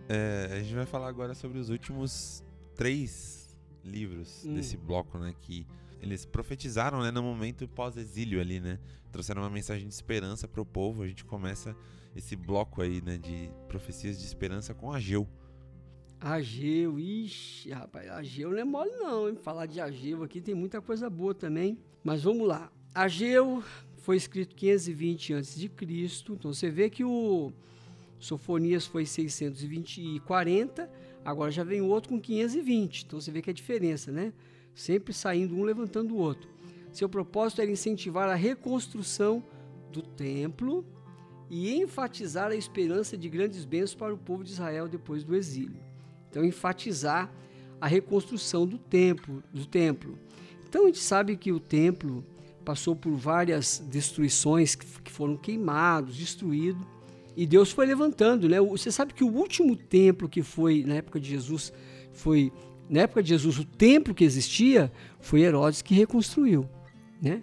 [0.09, 2.44] É, a gente vai falar agora sobre os últimos
[2.74, 4.55] três livros hum.
[4.55, 5.34] desse bloco, né?
[5.40, 5.66] Que
[6.01, 7.11] eles profetizaram, né?
[7.11, 8.78] No momento pós-exílio ali, né?
[9.11, 11.03] Trouxeram uma mensagem de esperança para o povo.
[11.03, 11.76] A gente começa
[12.16, 13.18] esse bloco aí, né?
[13.18, 15.28] De profecias de esperança com Ageu.
[16.18, 19.36] Ageu, ixi, rapaz, Ageu não é mole não, hein?
[19.36, 21.78] Falar de Ageu aqui tem muita coisa boa também.
[22.02, 22.72] Mas vamos lá.
[22.94, 23.62] Ageu
[23.98, 25.70] foi escrito 520 a.C.,
[26.30, 27.52] então você vê que o
[28.18, 30.90] Sofonias foi 620 e 40,
[31.24, 33.04] agora já vem outro com 520.
[33.04, 34.32] Então você vê que é a diferença, né?
[34.74, 36.48] Sempre saindo um levantando o outro.
[36.92, 39.44] Seu propósito era incentivar a reconstrução
[39.92, 40.84] do templo
[41.49, 45.80] e enfatizar a esperança de grandes bênçãos para o povo de Israel depois do exílio.
[46.30, 47.32] Então enfatizar
[47.80, 50.18] a reconstrução do templo, do templo.
[50.68, 52.24] Então a gente sabe que o templo
[52.64, 56.84] passou por várias destruições que foram queimados, destruídos
[57.36, 58.61] e Deus foi levantando, né?
[58.61, 61.72] Você sabe que o último templo que foi na época de Jesus
[62.12, 62.51] foi
[62.88, 64.90] na época de Jesus o templo que existia
[65.20, 66.68] foi Herodes que reconstruiu,
[67.20, 67.42] né?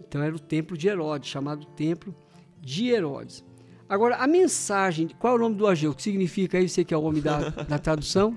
[0.00, 2.14] Então era o templo de Herodes, chamado templo
[2.62, 3.44] de Herodes.
[3.88, 5.90] Agora a mensagem, qual é o nome do Ageu?
[5.90, 6.68] O que significa aí?
[6.68, 8.34] Você que é o homem da, da tradução?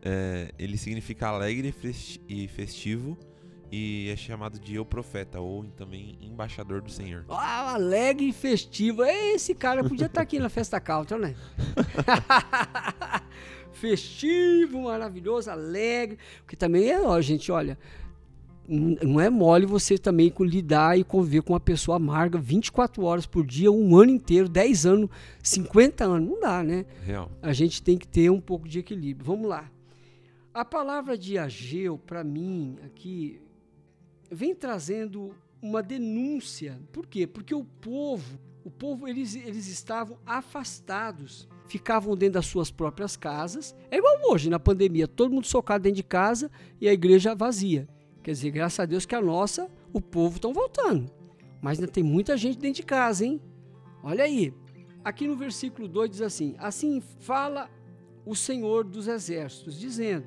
[0.00, 1.74] É, ele significa alegre
[2.28, 3.18] e festivo
[3.70, 7.24] e é chamado de Eu Profeta, ou também Embaixador do Senhor.
[7.28, 9.04] Ah, alegre e festivo.
[9.04, 11.34] Esse cara podia estar aqui na festa country, né?
[13.72, 16.18] festivo, maravilhoso, alegre.
[16.38, 17.78] Porque também é, ó, gente, olha,
[18.68, 23.46] não é mole você também lidar e conviver com uma pessoa amarga 24 horas por
[23.46, 25.10] dia, um ano inteiro, 10 anos,
[25.42, 26.28] 50 anos.
[26.28, 26.84] Não dá, né?
[27.02, 27.30] Real.
[27.40, 29.24] A gente tem que ter um pouco de equilíbrio.
[29.24, 29.70] Vamos lá.
[30.52, 33.40] A palavra de Ageu, para mim, aqui,
[34.30, 36.78] vem trazendo uma denúncia.
[36.92, 37.26] Por quê?
[37.26, 43.74] Porque o povo, o povo eles, eles estavam afastados, ficavam dentro das suas próprias casas.
[43.90, 46.50] É igual hoje na pandemia, todo mundo socado dentro de casa
[46.80, 47.88] e a igreja vazia.
[48.22, 51.10] Quer dizer, graças a Deus que a nossa, o povo estão voltando.
[51.60, 53.40] Mas ainda tem muita gente dentro de casa, hein?
[54.02, 54.54] Olha aí.
[55.04, 57.70] Aqui no versículo 2 diz assim: Assim fala
[58.24, 60.26] o Senhor dos exércitos, dizendo: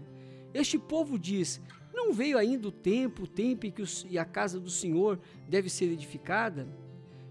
[0.54, 1.62] Este povo diz:
[1.94, 5.70] não veio ainda o tempo, o tempo em que os, a casa do Senhor deve
[5.70, 6.68] ser edificada?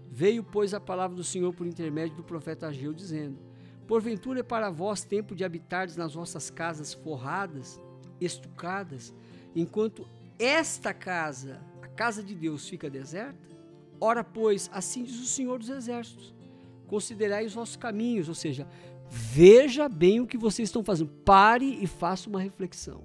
[0.09, 3.37] Veio, pois, a palavra do Senhor por intermédio do profeta Ageu, dizendo:
[3.87, 7.81] Porventura é para vós tempo de habitardes nas vossas casas forradas,
[8.19, 9.13] estucadas,
[9.55, 10.07] enquanto
[10.43, 13.49] esta casa, a casa de Deus, fica deserta?
[13.99, 16.33] Ora, pois, assim diz o Senhor dos Exércitos:
[16.87, 18.67] considerai os vossos caminhos, ou seja,
[19.09, 23.03] veja bem o que vocês estão fazendo, pare e faça uma reflexão.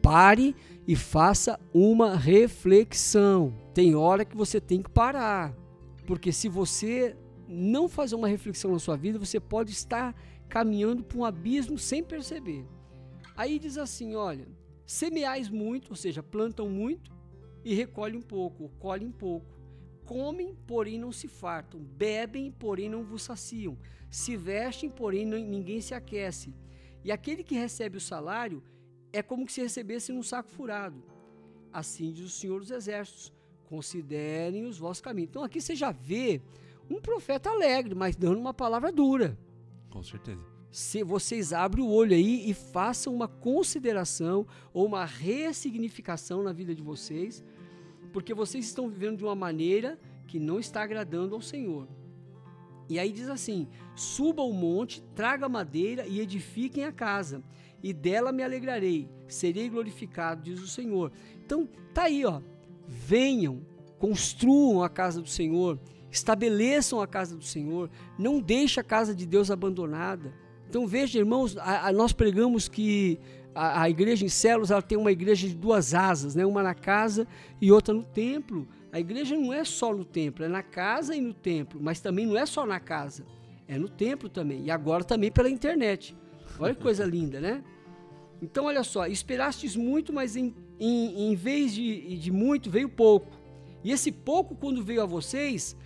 [0.00, 0.56] Pare
[0.86, 3.54] e faça uma reflexão.
[3.72, 5.54] Tem hora que você tem que parar.
[6.06, 7.16] Porque se você
[7.46, 10.14] não fazer uma reflexão na sua vida, você pode estar
[10.48, 12.66] caminhando para um abismo sem perceber.
[13.36, 14.48] Aí diz assim: olha,
[14.92, 17.10] semeais muito, ou seja, plantam muito
[17.64, 19.46] e recolhem um pouco, colhem pouco.
[20.04, 21.80] Comem, porém não se fartam.
[21.80, 23.78] Bebem, porém não vos saciam.
[24.10, 26.54] Se vestem, porém ninguém se aquece.
[27.04, 28.62] E aquele que recebe o salário
[29.12, 31.02] é como se recebesse num saco furado.
[31.72, 33.32] Assim diz o Senhor dos Exércitos:
[33.64, 35.30] considerem os vossos caminhos.
[35.30, 36.42] Então aqui você já vê
[36.90, 39.38] um profeta alegre, mas dando uma palavra dura.
[39.88, 40.51] Com certeza.
[40.72, 46.74] Se vocês abrem o olho aí e façam uma consideração ou uma ressignificação na vida
[46.74, 47.44] de vocês,
[48.10, 51.86] porque vocês estão vivendo de uma maneira que não está agradando ao Senhor.
[52.88, 57.42] E aí diz assim: suba o monte, traga madeira e edifiquem a casa
[57.82, 61.12] e dela me alegrarei, serei glorificado, diz o Senhor.
[61.44, 62.40] Então, tá aí, ó.
[62.86, 63.60] Venham,
[63.98, 65.78] construam a casa do Senhor,
[66.10, 70.32] estabeleçam a casa do Senhor, não deixe a casa de Deus abandonada.
[70.72, 73.20] Então veja, irmãos, a, a, nós pregamos que
[73.54, 76.46] a, a, igreja em células ela tem uma igreja de duas asas, né?
[76.46, 77.28] uma na casa
[77.60, 78.66] e outra no templo.
[78.90, 82.24] A igreja não é só no templo, é na casa e no templo, mas também
[82.24, 83.26] não é só na casa,
[83.68, 84.64] é no templo também.
[84.64, 86.16] E agora também pela internet.
[86.58, 87.62] Olha que coisa linda, né?
[88.40, 93.30] Então, olha só, esperastes muito, mas em, em, em vez de, de muito, veio pouco.
[93.84, 95.76] E esse pouco, quando veio a vocês,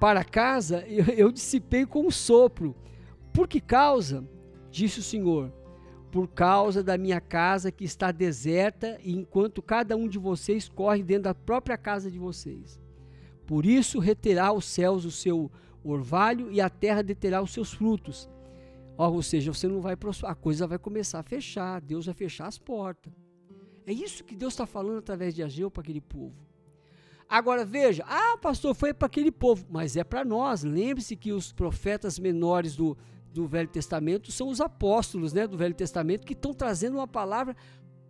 [0.00, 2.74] para casa, eu, eu dissipei com um sopro.
[3.36, 4.28] Por que causa?
[4.70, 5.52] Disse o Senhor.
[6.10, 11.02] Por causa da minha casa que está deserta, e enquanto cada um de vocês corre
[11.04, 12.80] dentro da própria casa de vocês.
[13.46, 15.52] Por isso reterá os céus o seu
[15.84, 18.28] orvalho e a terra deterá os seus frutos
[18.96, 22.58] ou seja, você não vai a coisa vai começar a fechar, Deus vai fechar as
[22.58, 23.12] portas.
[23.86, 26.34] É isso que Deus está falando através de Ageu para aquele povo.
[27.28, 30.62] Agora veja, ah, pastor, foi para aquele povo, mas é para nós.
[30.62, 32.96] Lembre-se que os profetas menores do,
[33.36, 37.54] do Velho Testamento são os apóstolos né, do Velho Testamento que estão trazendo uma palavra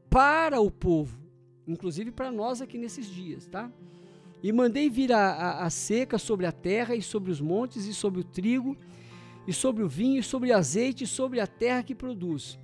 [0.08, 1.18] para o povo,
[1.66, 3.70] inclusive para nós aqui nesses dias, tá?
[4.42, 7.92] E mandei vir a, a, a seca sobre a terra e sobre os montes e
[7.92, 8.76] sobre o trigo
[9.46, 12.58] e sobre o vinho, e sobre o azeite, e sobre a terra que produz,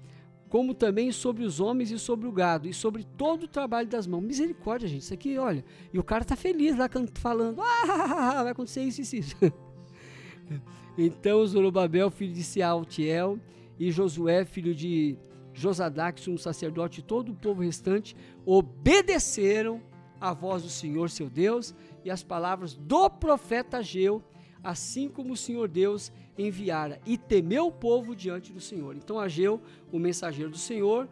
[0.48, 4.06] como também sobre os homens e sobre o gado, e sobre todo o trabalho das
[4.06, 4.22] mãos.
[4.22, 5.64] Misericórdia, gente, isso aqui, olha.
[5.92, 9.36] E o cara tá feliz lá falando, ah, vai acontecer isso e isso.
[10.96, 13.38] então Zorobabel, filho de Sealtiel,
[13.78, 15.16] e Josué, filho de
[15.52, 19.82] Josadac, sumo sacerdote, e todo o povo restante, obedeceram
[20.20, 21.74] à voz do Senhor seu Deus
[22.04, 24.22] e as palavras do profeta Ageu,
[24.62, 28.96] assim como o Senhor Deus enviara, e temeu o povo diante do Senhor.
[28.96, 31.08] Então Ageu, o mensageiro do Senhor,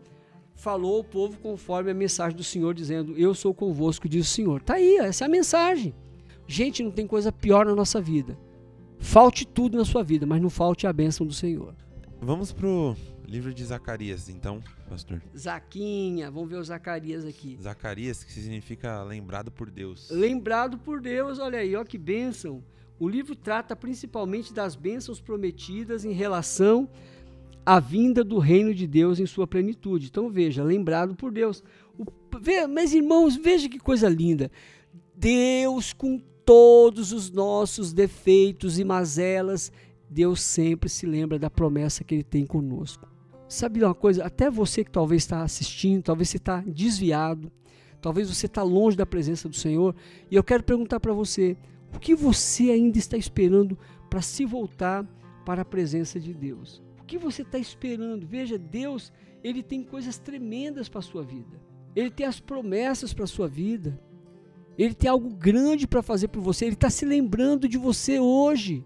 [0.55, 4.63] falou ao povo conforme a mensagem do Senhor, dizendo: Eu sou convosco, diz o Senhor.
[4.63, 5.95] Tá aí, essa é a mensagem.
[6.47, 8.39] Gente, não tem coisa pior na nossa vida.
[9.01, 11.75] Falte tudo na sua vida, mas não falte a bênção do Senhor.
[12.21, 12.95] Vamos pro
[13.27, 15.23] livro de Zacarias, então, pastor.
[15.37, 17.59] Zaquinha, vamos ver o Zacarias aqui.
[17.61, 20.11] Zacarias, que significa lembrado por Deus.
[20.11, 22.63] Lembrado por Deus, olha aí, ó que bênção.
[22.99, 26.89] O livro trata principalmente das bênçãos prometidas em relação
[27.65, 30.09] à vinda do reino de Deus em sua plenitude.
[30.09, 31.65] Então veja, lembrado por Deus.
[31.99, 32.05] O,
[32.39, 34.51] ve, mas irmãos, veja que coisa linda.
[35.17, 36.21] Deus com
[36.51, 39.71] todos os nossos defeitos e mazelas,
[40.11, 43.09] Deus sempre se lembra da promessa que Ele tem conosco.
[43.49, 44.25] Sabe uma coisa?
[44.25, 47.53] Até você que talvez está assistindo, talvez você está desviado,
[48.03, 49.95] talvez você está longe da presença do Senhor,
[50.29, 51.57] e eu quero perguntar para você:
[51.95, 53.79] o que você ainda está esperando
[54.09, 55.07] para se voltar
[55.47, 56.83] para a presença de Deus?
[57.01, 58.27] O que você está esperando?
[58.27, 59.13] Veja, Deus,
[59.45, 61.63] Ele tem coisas tremendas para a sua vida.
[61.95, 64.01] Ele tem as promessas para a sua vida.
[64.81, 66.65] Ele tem algo grande para fazer por você.
[66.65, 68.83] Ele está se lembrando de você hoje.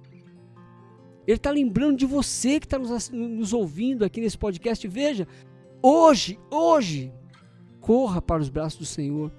[1.24, 4.88] Ele está lembrando de você que está nos, nos ouvindo aqui nesse podcast.
[4.88, 5.28] Veja,
[5.80, 7.12] hoje, hoje,
[7.80, 9.30] corra para os braços do Senhor.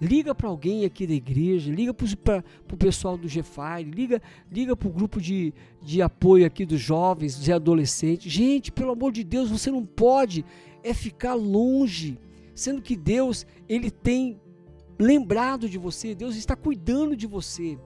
[0.00, 4.88] Liga para alguém aqui da igreja, liga para o pessoal do GFI, liga, liga para
[4.88, 8.32] o grupo de, de apoio aqui dos jovens, dos adolescentes.
[8.32, 10.42] Gente, pelo amor de Deus, você não pode
[10.82, 12.18] é ficar longe,
[12.54, 14.40] sendo que Deus, Ele tem
[14.98, 17.78] lembrado de você, Deus está cuidando de você.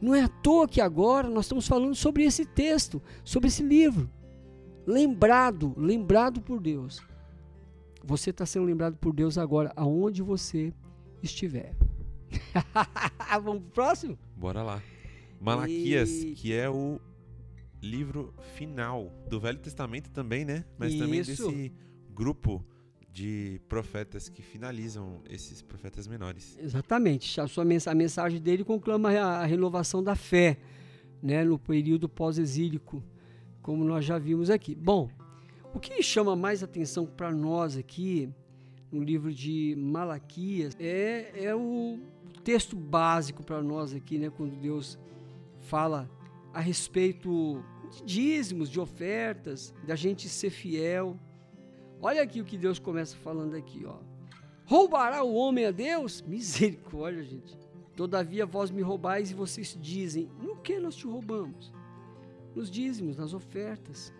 [0.00, 4.10] Não é à toa que agora nós estamos falando sobre esse texto, sobre esse livro.
[4.86, 7.00] Lembrado, lembrado por Deus.
[8.04, 10.74] Você está sendo lembrado por Deus agora, aonde você
[11.22, 11.74] estiver.
[13.42, 14.18] Vamos pro próximo?
[14.36, 14.82] Bora lá.
[15.40, 16.32] Malaquias, e...
[16.32, 17.00] que é o
[17.80, 20.64] livro final do Velho Testamento também, né?
[20.78, 21.02] Mas Isso.
[21.02, 21.72] também desse
[22.14, 22.64] grupo
[23.14, 26.58] de profetas que finalizam esses profetas menores.
[26.60, 27.40] Exatamente.
[27.40, 30.58] A, sua a mensagem dele conclama a renovação da fé,
[31.22, 33.04] né, no período pós-exílico,
[33.62, 34.74] como nós já vimos aqui.
[34.74, 35.08] Bom,
[35.72, 38.28] o que chama mais atenção para nós aqui
[38.90, 42.00] no livro de Malaquias, é, é o
[42.42, 44.98] texto básico para nós aqui, né, quando Deus
[45.60, 46.10] fala
[46.52, 51.16] a respeito de dízimos, de ofertas, da gente ser fiel.
[52.04, 53.94] Olha aqui o que Deus começa falando aqui, ó.
[54.66, 56.20] Roubará o homem a Deus?
[56.20, 57.56] Misericórdia, gente.
[57.96, 61.72] Todavia vós me roubais e vocês dizem: No que nós te roubamos?
[62.54, 64.12] Nos dízimos, nas ofertas.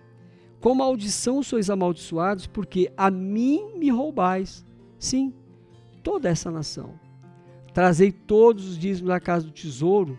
[0.63, 4.65] Com maldição sois amaldiçoados, porque a mim me roubais.
[4.99, 5.35] Sim,
[6.03, 6.99] toda essa nação.
[7.75, 10.19] Trazei todos os dízimos da casa do tesouro,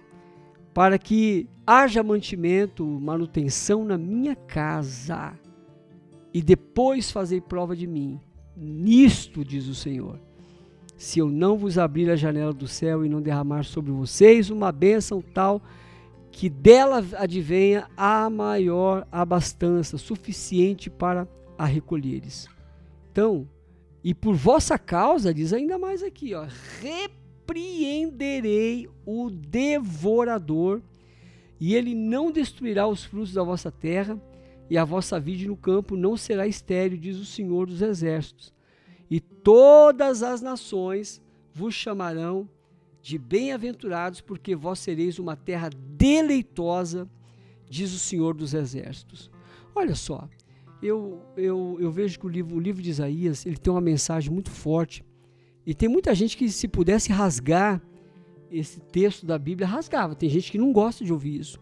[0.71, 5.33] para que haja mantimento, manutenção na minha casa.
[6.35, 8.19] E depois fazei prova de mim.
[8.57, 10.19] Nisto, diz o Senhor.
[10.97, 14.69] Se eu não vos abrir a janela do céu e não derramar sobre vocês uma
[14.69, 15.61] bênção tal
[16.33, 21.25] que dela advenha a maior abastança, suficiente para
[21.57, 22.49] a recolheres.
[23.09, 23.47] Então,
[24.03, 26.45] e por vossa causa, diz ainda mais aqui, ó,
[26.81, 30.81] repreenderei o devorador,
[31.61, 34.19] e ele não destruirá os frutos da vossa terra,
[34.69, 38.53] e a vossa vide no campo não será estéril, diz o Senhor dos Exércitos.
[39.09, 41.21] E todas as nações
[41.53, 42.49] vos chamarão
[43.01, 47.07] de bem-aventurados, porque vós sereis uma terra deleitosa,
[47.69, 49.29] diz o Senhor dos Exércitos.
[49.75, 50.27] Olha só,
[50.81, 54.31] eu, eu, eu vejo que o livro, o livro de Isaías ele tem uma mensagem
[54.31, 55.05] muito forte.
[55.65, 57.81] E tem muita gente que, se pudesse rasgar
[58.51, 60.15] esse texto da Bíblia, rasgava.
[60.15, 61.59] Tem gente que não gosta de ouvir isso.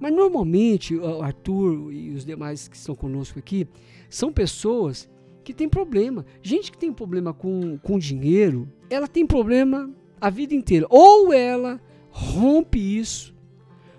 [0.00, 3.66] Mas normalmente, o Arthur e os demais que estão conosco aqui,
[4.08, 5.08] são pessoas
[5.44, 6.24] que têm problema.
[6.42, 9.90] Gente que tem problema com, com dinheiro, ela tem problema
[10.20, 10.86] a vida inteira.
[10.88, 11.80] Ou ela
[12.10, 13.34] rompe isso,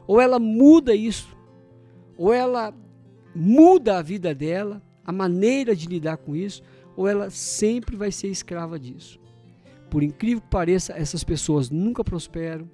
[0.07, 1.35] ou ela muda isso,
[2.17, 2.73] ou ela
[3.35, 6.61] muda a vida dela, a maneira de lidar com isso,
[6.95, 9.19] ou ela sempre vai ser escrava disso.
[9.89, 12.69] Por incrível que pareça, essas pessoas nunca prosperam.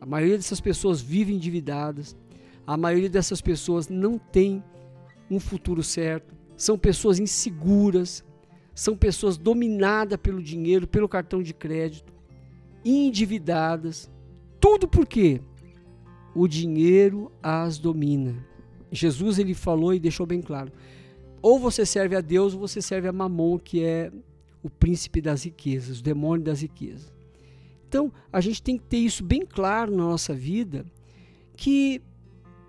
[0.00, 2.16] A maioria dessas pessoas vivem endividadas.
[2.66, 4.62] A maioria dessas pessoas não tem
[5.30, 6.34] um futuro certo.
[6.56, 8.24] São pessoas inseguras.
[8.74, 12.12] São pessoas dominadas pelo dinheiro, pelo cartão de crédito,
[12.84, 14.10] endividadas.
[14.60, 15.40] Tudo por quê?
[16.34, 18.36] O dinheiro as domina.
[18.92, 20.70] Jesus ele falou e deixou bem claro:
[21.40, 24.10] ou você serve a Deus ou você serve a Mamon, que é
[24.62, 27.12] o príncipe das riquezas, o demônio das riquezas.
[27.88, 30.84] Então, a gente tem que ter isso bem claro na nossa vida,
[31.56, 32.02] que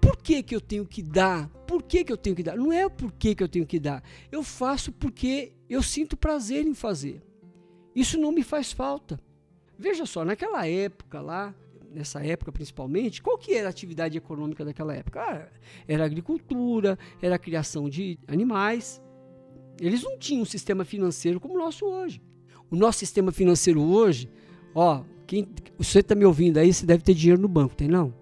[0.08, 1.50] por que, que eu tenho que dar?
[1.68, 2.56] Por que, que eu tenho que dar?
[2.56, 4.02] Não é por que, que eu tenho que dar.
[4.32, 7.22] Eu faço porque eu sinto prazer em fazer.
[7.94, 9.20] Isso não me faz falta.
[9.78, 11.54] Veja só, naquela época lá,
[11.94, 15.22] nessa época principalmente, qual que era a atividade econômica daquela época?
[15.22, 15.48] Ah,
[15.86, 19.02] era agricultura, era a criação de animais.
[19.78, 22.22] Eles não tinham um sistema financeiro como o nosso hoje.
[22.72, 24.30] O nosso sistema financeiro hoje,
[24.74, 25.46] ó, quem,
[25.78, 28.14] você está me ouvindo aí, você deve ter dinheiro no banco, tem não?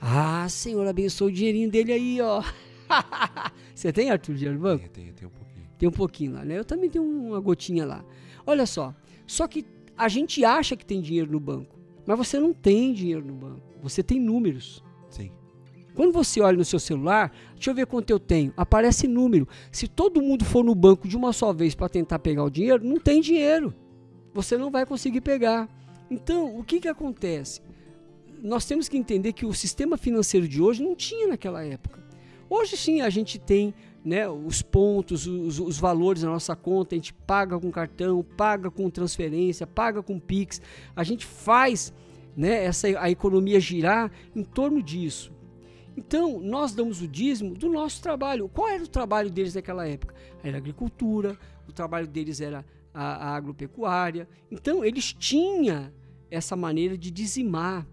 [0.00, 2.42] Ah, Senhor, abençoe o dinheirinho dele aí, ó.
[3.74, 4.88] você tem, Arthur, dinheiro no banco?
[4.90, 5.68] Tem, tem um pouquinho.
[5.78, 6.58] Tem um pouquinho lá, né?
[6.58, 8.04] Eu também tenho uma gotinha lá.
[8.46, 8.94] Olha só,
[9.26, 9.64] só que
[9.96, 11.76] a gente acha que tem dinheiro no banco.
[12.06, 13.62] Mas você não tem dinheiro no banco.
[13.82, 14.82] Você tem números.
[15.10, 15.32] Sim.
[15.94, 18.52] Quando você olha no seu celular, deixa eu ver quanto eu tenho.
[18.56, 19.48] Aparece número.
[19.72, 22.84] Se todo mundo for no banco de uma só vez para tentar pegar o dinheiro,
[22.84, 23.74] não tem dinheiro.
[24.32, 25.68] Você não vai conseguir pegar.
[26.10, 27.60] Então, o que, que acontece?
[28.46, 32.00] Nós temos que entender que o sistema financeiro de hoje não tinha naquela época.
[32.48, 33.74] Hoje sim a gente tem
[34.04, 38.70] né, os pontos, os, os, valores na nossa conta, a gente paga com cartão, paga
[38.70, 40.62] com transferência, paga com Pix,
[40.94, 41.92] a gente faz
[42.36, 45.32] né, essa, a economia girar em torno disso.
[45.96, 48.48] Então, nós damos o dízimo do nosso trabalho.
[48.48, 50.14] Qual era o trabalho deles naquela época?
[50.44, 51.36] Era agricultura,
[51.66, 54.28] o trabalho deles era a, a agropecuária.
[54.52, 55.90] Então, eles tinham
[56.30, 57.84] essa maneira de dizimar.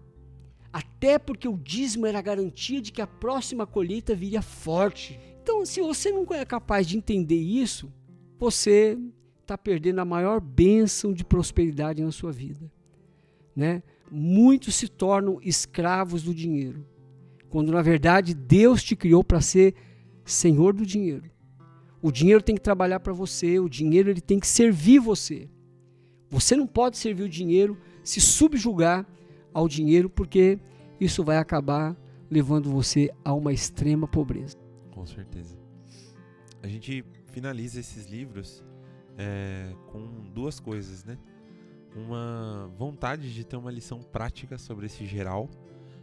[0.74, 5.20] Até porque o dízimo era garantia de que a próxima colheita viria forte.
[5.40, 7.92] Então, se você não é capaz de entender isso,
[8.36, 8.98] você
[9.40, 12.68] está perdendo a maior bênção de prosperidade na sua vida.
[13.54, 13.84] Né?
[14.10, 16.84] Muitos se tornam escravos do dinheiro,
[17.48, 19.76] quando na verdade Deus te criou para ser
[20.24, 21.30] senhor do dinheiro.
[22.02, 25.48] O dinheiro tem que trabalhar para você, o dinheiro ele tem que servir você.
[26.30, 29.06] Você não pode servir o dinheiro, se subjugar
[29.54, 30.58] ao dinheiro, porque
[31.00, 31.96] isso vai acabar
[32.30, 34.56] levando você a uma extrema pobreza.
[34.92, 35.56] Com certeza.
[36.62, 38.64] A gente finaliza esses livros
[39.16, 41.16] é, com duas coisas, né?
[41.94, 45.48] Uma vontade de ter uma lição prática sobre esse geral,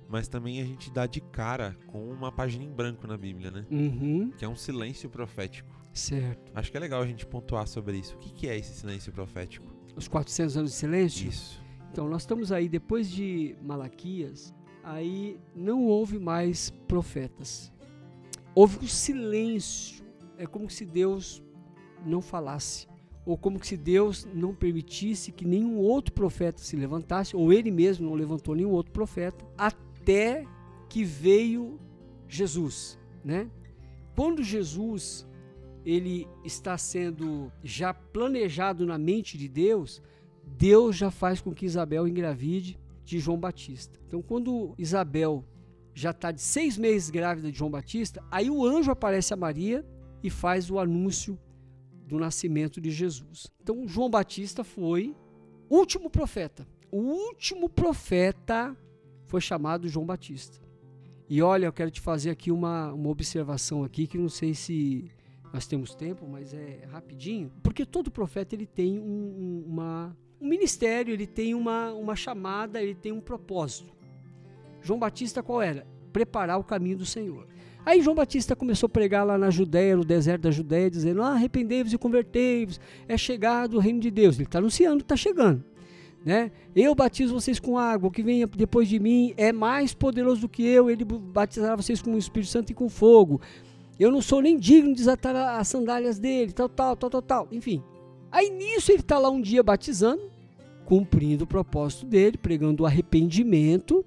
[0.07, 3.65] mas também a gente dá de cara com uma página em branco na Bíblia, né?
[3.69, 4.32] Uhum.
[4.38, 5.69] Que é um silêncio profético.
[5.94, 6.52] Certo.
[6.56, 8.15] Acho que é legal a gente pontuar sobre isso.
[8.15, 9.68] O que, que é esse silêncio profético?
[9.95, 11.28] Os 400 anos de silêncio?
[11.28, 11.61] Isso.
[11.91, 14.53] Então, nós estamos aí, depois de Malaquias,
[14.84, 17.72] aí não houve mais profetas
[18.53, 20.03] houve um silêncio.
[20.38, 21.43] É como se Deus
[22.05, 22.88] não falasse,
[23.26, 28.07] ou como se Deus não permitisse que nenhum outro profeta se levantasse, ou ele mesmo
[28.07, 30.45] não levantou nenhum outro profeta, até
[30.89, 31.80] que veio
[32.27, 33.49] Jesus, né?
[34.15, 35.27] Quando Jesus
[35.85, 40.01] ele está sendo já planejado na mente de Deus,
[40.57, 43.99] Deus já faz com que Isabel engravide de João Batista.
[44.07, 45.45] Então, quando Isabel
[45.94, 49.86] já está de seis meses grávida de João Batista, aí o anjo aparece a Maria
[50.23, 51.38] e faz o anúncio
[52.07, 53.52] do nascimento de Jesus.
[53.61, 55.15] Então, João Batista foi
[55.69, 56.68] último profeta.
[56.91, 58.76] O último profeta
[59.28, 60.60] foi chamado João Batista.
[61.30, 65.10] E olha, eu quero te fazer aqui uma, uma observação aqui que não sei se
[65.53, 67.49] nós temos tempo, mas é rapidinho.
[67.64, 72.95] Porque todo profeta ele tem um, uma, um ministério, ele tem uma, uma chamada, ele
[72.95, 73.91] tem um propósito.
[74.81, 75.85] João Batista qual era?
[76.11, 77.47] Preparar o caminho do Senhor.
[77.85, 81.34] Aí João Batista começou a pregar lá na Judéia, no deserto da Judéia, dizendo: ah,
[81.34, 84.35] arrependei-vos e convertei-vos, é chegado o reino de Deus.
[84.35, 85.63] Ele está anunciando está chegando.
[86.23, 86.51] Né?
[86.76, 90.49] Eu batizo vocês com água, o que vem depois de mim é mais poderoso do
[90.49, 93.41] que eu, ele batizará vocês com o Espírito Santo e com fogo.
[93.99, 97.47] Eu não sou nem digno de desatar as sandálias dele, tal, tal, tal, tal, tal.
[97.51, 97.84] Enfim.
[98.32, 100.32] Aí nisso ele está lá um dia batizando,
[100.86, 104.06] cumprindo o propósito dele, pregando o arrependimento,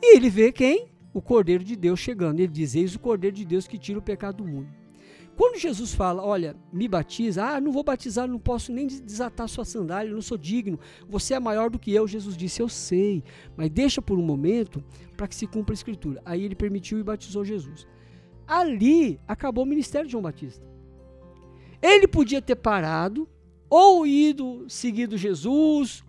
[0.00, 0.88] e ele vê quem?
[1.12, 2.40] O Cordeiro de Deus chegando.
[2.40, 4.68] Ele diz: Eis o Cordeiro de Deus que tira o pecado do mundo.
[5.36, 9.64] Quando Jesus fala, olha, me batiza, ah, não vou batizar, não posso nem desatar sua
[9.64, 10.78] sandália, não sou digno,
[11.08, 12.06] você é maior do que eu.
[12.06, 13.24] Jesus disse, eu sei,
[13.56, 14.84] mas deixa por um momento
[15.16, 16.20] para que se cumpra a escritura.
[16.24, 17.86] Aí ele permitiu e batizou Jesus.
[18.46, 20.71] Ali acabou o ministério de João Batista.
[21.82, 23.28] Ele podia ter parado,
[23.68, 26.04] ou ido seguido Jesus,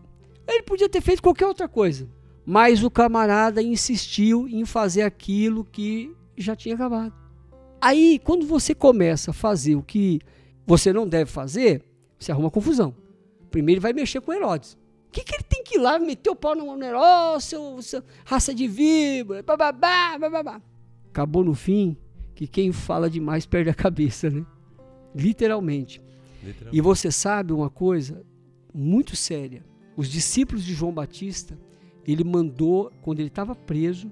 [0.47, 2.07] ele podia ter feito qualquer outra coisa.
[2.45, 7.13] Mas o camarada insistiu em fazer aquilo que já tinha acabado.
[7.81, 10.19] Aí, quando você começa a fazer o que
[10.65, 11.83] você não deve fazer,
[12.19, 12.95] você arruma confusão.
[13.49, 14.77] Primeiro ele vai mexer com Herodes.
[15.07, 18.03] O que, que ele tem que ir lá meter o pau no Herodes, seu, seu,
[18.25, 20.61] raça de víbora, bababá, bababá.
[21.09, 21.95] Acabou no fim
[22.33, 24.45] que quem fala demais perde a cabeça, né?
[25.15, 26.02] Literalmente.
[26.44, 26.77] Literalmente.
[26.77, 28.26] E você sabe uma coisa
[28.73, 29.64] muito séria.
[29.95, 31.57] Os discípulos de João Batista
[32.06, 34.11] ele mandou, quando ele estava preso,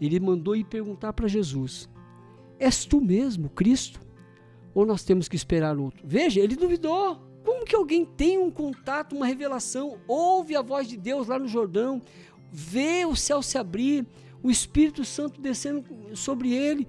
[0.00, 1.88] ele mandou ir perguntar para Jesus:
[2.58, 4.00] És tu mesmo, Cristo?
[4.74, 6.02] Ou nós temos que esperar outro?
[6.06, 7.20] Veja, ele duvidou.
[7.44, 11.48] Como que alguém tem um contato, uma revelação, ouve a voz de Deus lá no
[11.48, 12.00] Jordão,
[12.52, 14.06] vê o céu se abrir,
[14.42, 15.84] o Espírito Santo descendo
[16.14, 16.86] sobre ele,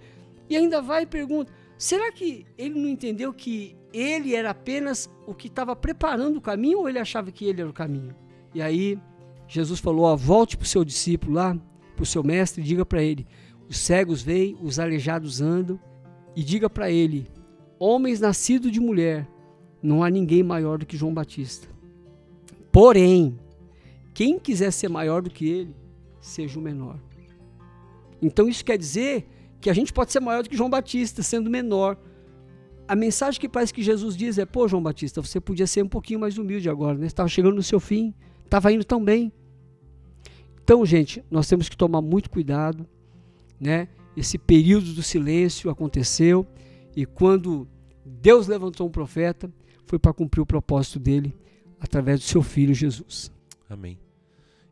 [0.50, 1.52] e ainda vai e pergunta:
[1.84, 6.80] será que ele não entendeu que ele era apenas o que estava preparando o caminho
[6.80, 8.16] ou ele achava que ele era o caminho?
[8.54, 9.00] E aí
[9.48, 11.58] Jesus falou: ó, volte para o seu discípulo lá,
[11.96, 13.26] para o seu mestre, e diga para ele:
[13.68, 15.80] os cegos veem, os aleijados andam,
[16.36, 17.28] e diga para ele:
[17.80, 19.28] homens nascidos de mulher,
[19.82, 21.68] não há ninguém maior do que João Batista.
[22.72, 23.40] Porém,
[24.14, 25.76] quem quiser ser maior do que ele,
[26.20, 27.00] seja o menor.
[28.22, 29.28] Então isso quer dizer
[29.62, 31.98] que a gente pode ser maior do que João Batista, sendo menor.
[32.88, 35.88] A mensagem que parece que Jesus diz é: pô, João Batista, você podia ser um
[35.88, 37.06] pouquinho mais humilde agora, né?
[37.06, 38.14] Estava chegando no seu fim,
[38.44, 39.32] estava indo tão bem.
[40.64, 42.88] Então, gente, nós temos que tomar muito cuidado,
[43.60, 43.88] né?
[44.18, 46.46] Esse período do silêncio aconteceu
[46.96, 47.68] e quando
[48.06, 49.52] Deus levantou um profeta,
[49.86, 51.36] foi para cumprir o propósito dele
[51.80, 53.32] através do seu filho Jesus.
[53.70, 53.98] Amém.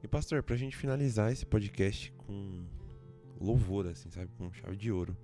[0.03, 2.63] E pastor, para a gente finalizar esse podcast com
[3.39, 5.15] louvor, assim, sabe, com chave de ouro,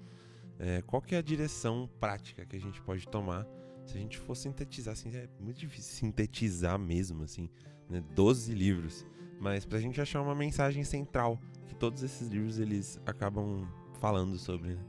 [0.57, 3.45] é, qual que é a direção prática que a gente pode tomar?
[3.85, 7.49] Se a gente for sintetizar, assim, é muito difícil sintetizar mesmo, assim,
[7.89, 9.05] né, 12 livros.
[9.39, 13.67] Mas pra gente achar uma mensagem central que todos esses livros eles acabam
[13.99, 14.69] falando sobre.
[14.69, 14.81] Né?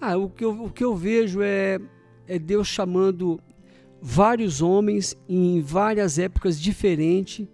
[0.00, 1.78] Ah, o que eu, o que eu vejo é,
[2.26, 3.40] é Deus chamando
[4.00, 7.46] vários homens em várias épocas diferentes,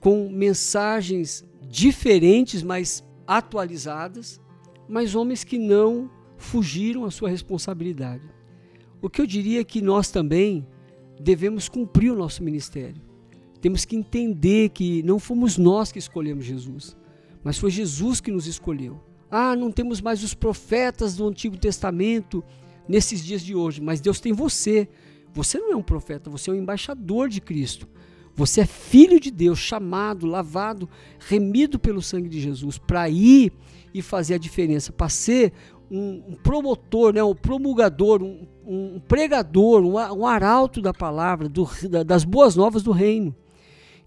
[0.00, 4.40] com mensagens diferentes, mas atualizadas,
[4.92, 8.28] mas homens que não fugiram à sua responsabilidade.
[9.00, 10.68] O que eu diria é que nós também
[11.18, 13.00] devemos cumprir o nosso ministério.
[13.58, 16.94] Temos que entender que não fomos nós que escolhemos Jesus,
[17.42, 19.00] mas foi Jesus que nos escolheu.
[19.30, 22.44] Ah, não temos mais os profetas do Antigo Testamento
[22.86, 24.86] nesses dias de hoje, mas Deus tem você.
[25.32, 27.88] Você não é um profeta, você é um embaixador de Cristo.
[28.34, 30.88] Você é filho de Deus, chamado, lavado,
[31.18, 33.52] remido pelo sangue de Jesus, para ir
[33.92, 35.52] e fazer a diferença, para ser
[35.90, 41.68] um, promotor, né, um promulgador, um, um pregador, um, um, arauto da palavra, do,
[42.06, 43.34] das boas novas do reino.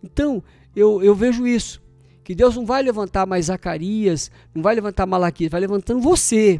[0.03, 0.43] Então,
[0.75, 1.83] eu, eu vejo isso.
[2.23, 6.59] Que Deus não vai levantar mais Zacarias, não vai levantar Malaquias, vai levantando você.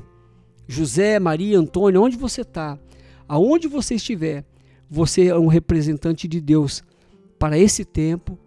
[0.67, 2.77] José, Maria, Antônio, onde você está,
[3.27, 4.45] aonde você estiver,
[4.87, 6.83] você é um representante de Deus
[7.37, 8.37] para esse tempo,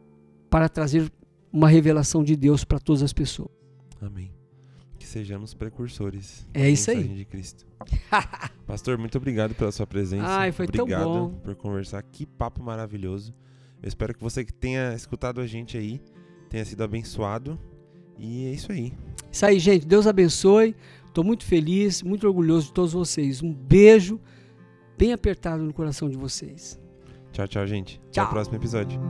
[0.51, 1.11] para trazer
[1.53, 3.51] uma revelação de Deus para todas as pessoas.
[4.01, 4.31] Amém.
[4.99, 7.07] Que sejamos precursores é isso aí.
[7.07, 7.67] de Cristo.
[8.67, 10.27] Pastor, muito obrigado pela sua presença.
[10.27, 11.35] Ai, foi obrigado tão bom.
[11.41, 12.03] por conversar.
[12.03, 13.35] Que papo maravilhoso.
[13.83, 16.01] Eu espero que você que tenha escutado a gente aí
[16.49, 17.59] tenha sido abençoado.
[18.19, 18.93] E é isso aí.
[19.31, 19.87] Isso aí, gente.
[19.87, 20.75] Deus abençoe.
[21.07, 23.43] Estou muito feliz, muito orgulhoso de todos vocês.
[23.43, 24.21] Um beijo
[24.97, 26.81] bem apertado no coração de vocês.
[27.39, 28.01] Tchau, tchau, gente.
[28.11, 28.25] Tchau.
[28.25, 29.01] Até o próximo episódio.